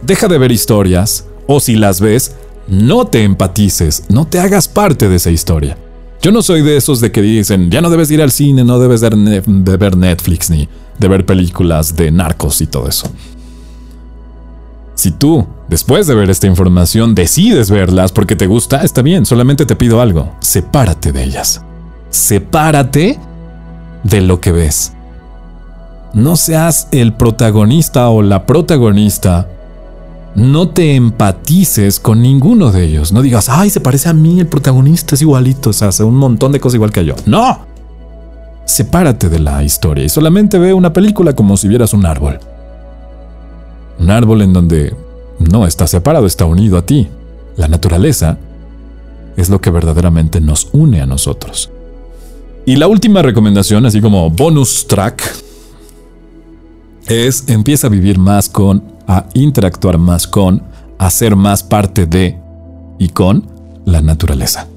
Deja 0.01 0.29
de 0.29 0.37
ver 0.37 0.53
historias, 0.53 1.27
o 1.45 1.59
si 1.59 1.75
las 1.75 1.99
ves, 1.99 2.37
no 2.69 3.07
te 3.07 3.23
empatices, 3.23 4.05
no 4.07 4.25
te 4.25 4.39
hagas 4.39 4.69
parte 4.69 5.09
de 5.09 5.17
esa 5.17 5.29
historia. 5.29 5.77
Yo 6.21 6.31
no 6.31 6.41
soy 6.41 6.61
de 6.61 6.77
esos 6.77 7.01
de 7.01 7.11
que 7.11 7.21
dicen, 7.21 7.69
ya 7.69 7.81
no 7.81 7.89
debes 7.89 8.09
ir 8.11 8.21
al 8.21 8.31
cine, 8.31 8.63
no 8.63 8.79
debes 8.79 9.01
de 9.01 9.77
ver 9.77 9.97
Netflix 9.97 10.49
ni 10.49 10.69
de 10.99 11.07
ver 11.09 11.25
películas 11.25 11.97
de 11.97 12.11
narcos 12.11 12.61
y 12.61 12.67
todo 12.67 12.87
eso. 12.87 13.11
Si 14.95 15.11
tú, 15.11 15.45
después 15.67 16.07
de 16.07 16.15
ver 16.15 16.29
esta 16.29 16.47
información, 16.47 17.13
decides 17.15 17.69
verlas 17.69 18.11
porque 18.11 18.35
te 18.35 18.47
gusta, 18.47 18.81
está 18.81 19.01
bien, 19.01 19.25
solamente 19.25 19.65
te 19.65 19.75
pido 19.75 20.01
algo, 20.01 20.33
sepárate 20.39 21.11
de 21.11 21.23
ellas. 21.23 21.61
Sepárate 22.09 23.19
de 24.03 24.21
lo 24.21 24.39
que 24.39 24.51
ves. 24.51 24.93
No 26.13 26.37
seas 26.37 26.87
el 26.91 27.13
protagonista 27.13 28.07
o 28.09 28.21
la 28.21 28.45
protagonista 28.45 29.49
no 30.35 30.69
te 30.69 30.95
empatices 30.95 31.99
con 31.99 32.21
ninguno 32.21 32.71
de 32.71 32.83
ellos. 32.83 33.11
No 33.11 33.21
digas, 33.21 33.49
ay, 33.49 33.69
se 33.69 33.79
parece 33.79 34.09
a 34.09 34.13
mí, 34.13 34.39
el 34.39 34.47
protagonista 34.47 35.15
es 35.15 35.21
igualito, 35.21 35.69
o 35.69 35.73
sea, 35.73 35.89
hace 35.89 36.03
un 36.03 36.15
montón 36.15 36.51
de 36.51 36.59
cosas 36.59 36.75
igual 36.75 36.91
que 36.91 37.05
yo. 37.05 37.15
No. 37.25 37.65
Sepárate 38.65 39.29
de 39.29 39.39
la 39.39 39.63
historia 39.63 40.03
y 40.03 40.09
solamente 40.09 40.57
ve 40.57 40.73
una 40.73 40.91
película 40.91 41.33
como 41.33 41.55
si 41.57 41.67
vieras 41.67 41.93
un 41.93 42.05
árbol. 42.05 42.39
Un 43.99 44.11
árbol 44.11 44.41
en 44.41 44.53
donde 44.53 44.95
no 45.39 45.65
está 45.65 45.87
separado, 45.87 46.25
está 46.25 46.45
unido 46.45 46.77
a 46.77 46.85
ti. 46.85 47.07
La 47.57 47.67
naturaleza 47.67 48.37
es 49.37 49.49
lo 49.49 49.59
que 49.61 49.69
verdaderamente 49.69 50.41
nos 50.41 50.69
une 50.71 51.01
a 51.01 51.05
nosotros. 51.05 51.69
Y 52.65 52.77
la 52.77 52.87
última 52.87 53.21
recomendación, 53.21 53.85
así 53.85 54.01
como 54.01 54.29
bonus 54.29 54.87
track, 54.87 55.21
es 57.07 57.47
empieza 57.47 57.87
a 57.87 57.89
vivir 57.91 58.17
más 58.17 58.49
con 58.49 58.95
a 59.07 59.27
interactuar 59.33 59.97
más 59.97 60.27
con, 60.27 60.63
a 60.97 61.09
ser 61.09 61.35
más 61.35 61.63
parte 61.63 62.05
de 62.05 62.39
y 62.99 63.09
con 63.09 63.47
la 63.85 64.01
naturaleza. 64.01 64.67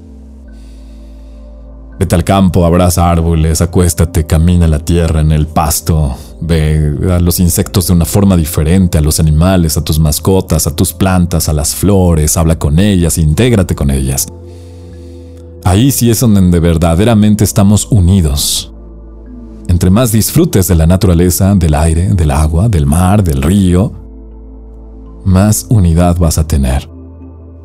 Vete 1.99 2.15
al 2.15 2.23
campo, 2.23 2.65
abraza 2.65 3.11
árboles, 3.11 3.59
acuéstate, 3.59 4.25
camina 4.25 4.69
la 4.69 4.79
tierra 4.79 5.19
en 5.19 5.33
el 5.33 5.47
pasto, 5.47 6.15
ve 6.39 6.95
a 7.11 7.19
los 7.19 7.41
insectos 7.41 7.87
de 7.87 7.93
una 7.93 8.05
forma 8.05 8.37
diferente, 8.37 8.97
a 8.97 9.01
los 9.01 9.19
animales, 9.19 9.75
a 9.75 9.83
tus 9.83 9.99
mascotas, 9.99 10.65
a 10.65 10.73
tus 10.73 10.93
plantas, 10.93 11.49
a 11.49 11.53
las 11.53 11.75
flores, 11.75 12.37
habla 12.37 12.57
con 12.57 12.79
ellas, 12.79 13.17
intégrate 13.17 13.75
con 13.75 13.91
ellas. 13.91 14.27
Ahí 15.65 15.91
sí 15.91 16.09
es 16.09 16.21
donde 16.21 16.59
verdaderamente 16.61 17.43
estamos 17.43 17.87
unidos. 17.91 18.71
Entre 19.67 19.89
más 19.89 20.13
disfrutes 20.13 20.69
de 20.69 20.75
la 20.75 20.87
naturaleza, 20.87 21.53
del 21.53 21.73
aire, 21.73 22.13
del 22.13 22.31
agua, 22.31 22.69
del 22.69 22.85
mar, 22.85 23.25
del 23.25 23.41
río, 23.41 23.91
más 25.25 25.65
unidad 25.69 26.17
vas 26.17 26.37
a 26.37 26.47
tener. 26.47 26.89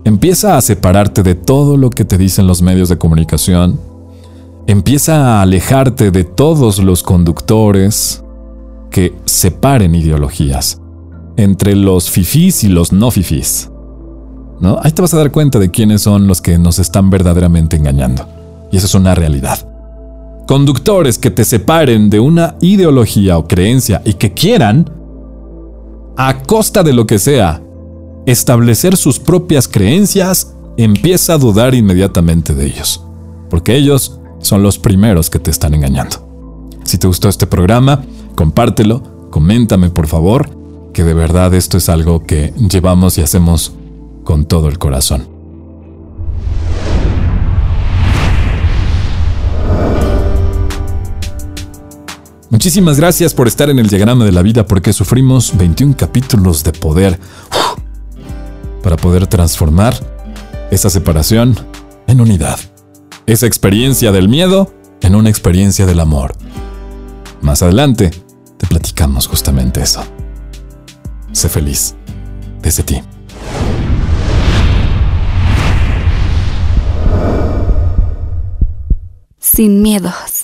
Empieza 0.04 0.56
a 0.56 0.60
separarte 0.60 1.22
de 1.22 1.36
todo 1.36 1.76
lo 1.76 1.88
que 1.90 2.04
te 2.04 2.18
dicen 2.18 2.48
los 2.48 2.60
medios 2.62 2.88
de 2.88 2.98
comunicación. 2.98 3.93
Empieza 4.66 5.38
a 5.38 5.42
alejarte 5.42 6.10
de 6.10 6.24
todos 6.24 6.78
los 6.78 7.02
conductores 7.02 8.24
que 8.90 9.14
separen 9.26 9.94
ideologías 9.94 10.80
entre 11.36 11.76
los 11.76 12.10
fifís 12.10 12.64
y 12.64 12.68
los 12.68 12.92
no 12.92 13.10
fifís. 13.10 13.70
¿No? 14.60 14.78
Ahí 14.82 14.92
te 14.92 15.02
vas 15.02 15.12
a 15.12 15.18
dar 15.18 15.30
cuenta 15.30 15.58
de 15.58 15.70
quiénes 15.70 16.02
son 16.02 16.26
los 16.26 16.40
que 16.40 16.58
nos 16.58 16.78
están 16.78 17.10
verdaderamente 17.10 17.76
engañando. 17.76 18.26
Y 18.72 18.78
eso 18.78 18.86
es 18.86 18.94
una 18.94 19.14
realidad. 19.14 19.68
Conductores 20.46 21.18
que 21.18 21.30
te 21.30 21.44
separen 21.44 22.08
de 22.08 22.20
una 22.20 22.56
ideología 22.60 23.36
o 23.36 23.46
creencia 23.46 24.00
y 24.04 24.14
que 24.14 24.32
quieran 24.32 24.90
a 26.16 26.42
costa 26.42 26.82
de 26.82 26.92
lo 26.92 27.06
que 27.06 27.18
sea, 27.18 27.62
establecer 28.24 28.96
sus 28.96 29.18
propias 29.18 29.68
creencias, 29.68 30.54
empieza 30.76 31.34
a 31.34 31.38
dudar 31.38 31.74
inmediatamente 31.74 32.54
de 32.54 32.66
ellos, 32.66 33.04
porque 33.50 33.76
ellos 33.76 34.20
son 34.44 34.62
los 34.62 34.78
primeros 34.78 35.30
que 35.30 35.38
te 35.38 35.50
están 35.50 35.74
engañando. 35.74 36.70
Si 36.84 36.98
te 36.98 37.06
gustó 37.06 37.28
este 37.28 37.46
programa, 37.46 38.04
compártelo, 38.34 39.28
coméntame 39.30 39.90
por 39.90 40.06
favor, 40.06 40.48
que 40.92 41.02
de 41.02 41.14
verdad 41.14 41.54
esto 41.54 41.78
es 41.78 41.88
algo 41.88 42.24
que 42.24 42.52
llevamos 42.70 43.18
y 43.18 43.22
hacemos 43.22 43.72
con 44.22 44.44
todo 44.44 44.68
el 44.68 44.78
corazón. 44.78 45.28
Muchísimas 52.50 52.98
gracias 52.98 53.34
por 53.34 53.48
estar 53.48 53.68
en 53.70 53.78
el 53.78 53.88
diagrama 53.88 54.24
de 54.24 54.32
la 54.32 54.42
vida 54.42 54.66
porque 54.66 54.92
sufrimos 54.92 55.56
21 55.56 55.96
capítulos 55.96 56.62
de 56.62 56.72
poder 56.72 57.18
para 58.82 58.96
poder 58.96 59.26
transformar 59.26 59.94
esa 60.70 60.90
separación 60.90 61.56
en 62.06 62.20
unidad. 62.20 62.58
Esa 63.26 63.46
experiencia 63.46 64.12
del 64.12 64.28
miedo 64.28 64.74
en 65.00 65.14
una 65.14 65.30
experiencia 65.30 65.86
del 65.86 66.00
amor. 66.00 66.34
Más 67.40 67.62
adelante 67.62 68.10
te 68.58 68.66
platicamos 68.66 69.26
justamente 69.26 69.80
eso. 69.80 70.04
Sé 71.32 71.48
feliz 71.48 71.94
desde 72.60 72.82
ti. 72.82 73.00
Sin 79.38 79.80
miedos. 79.80 80.43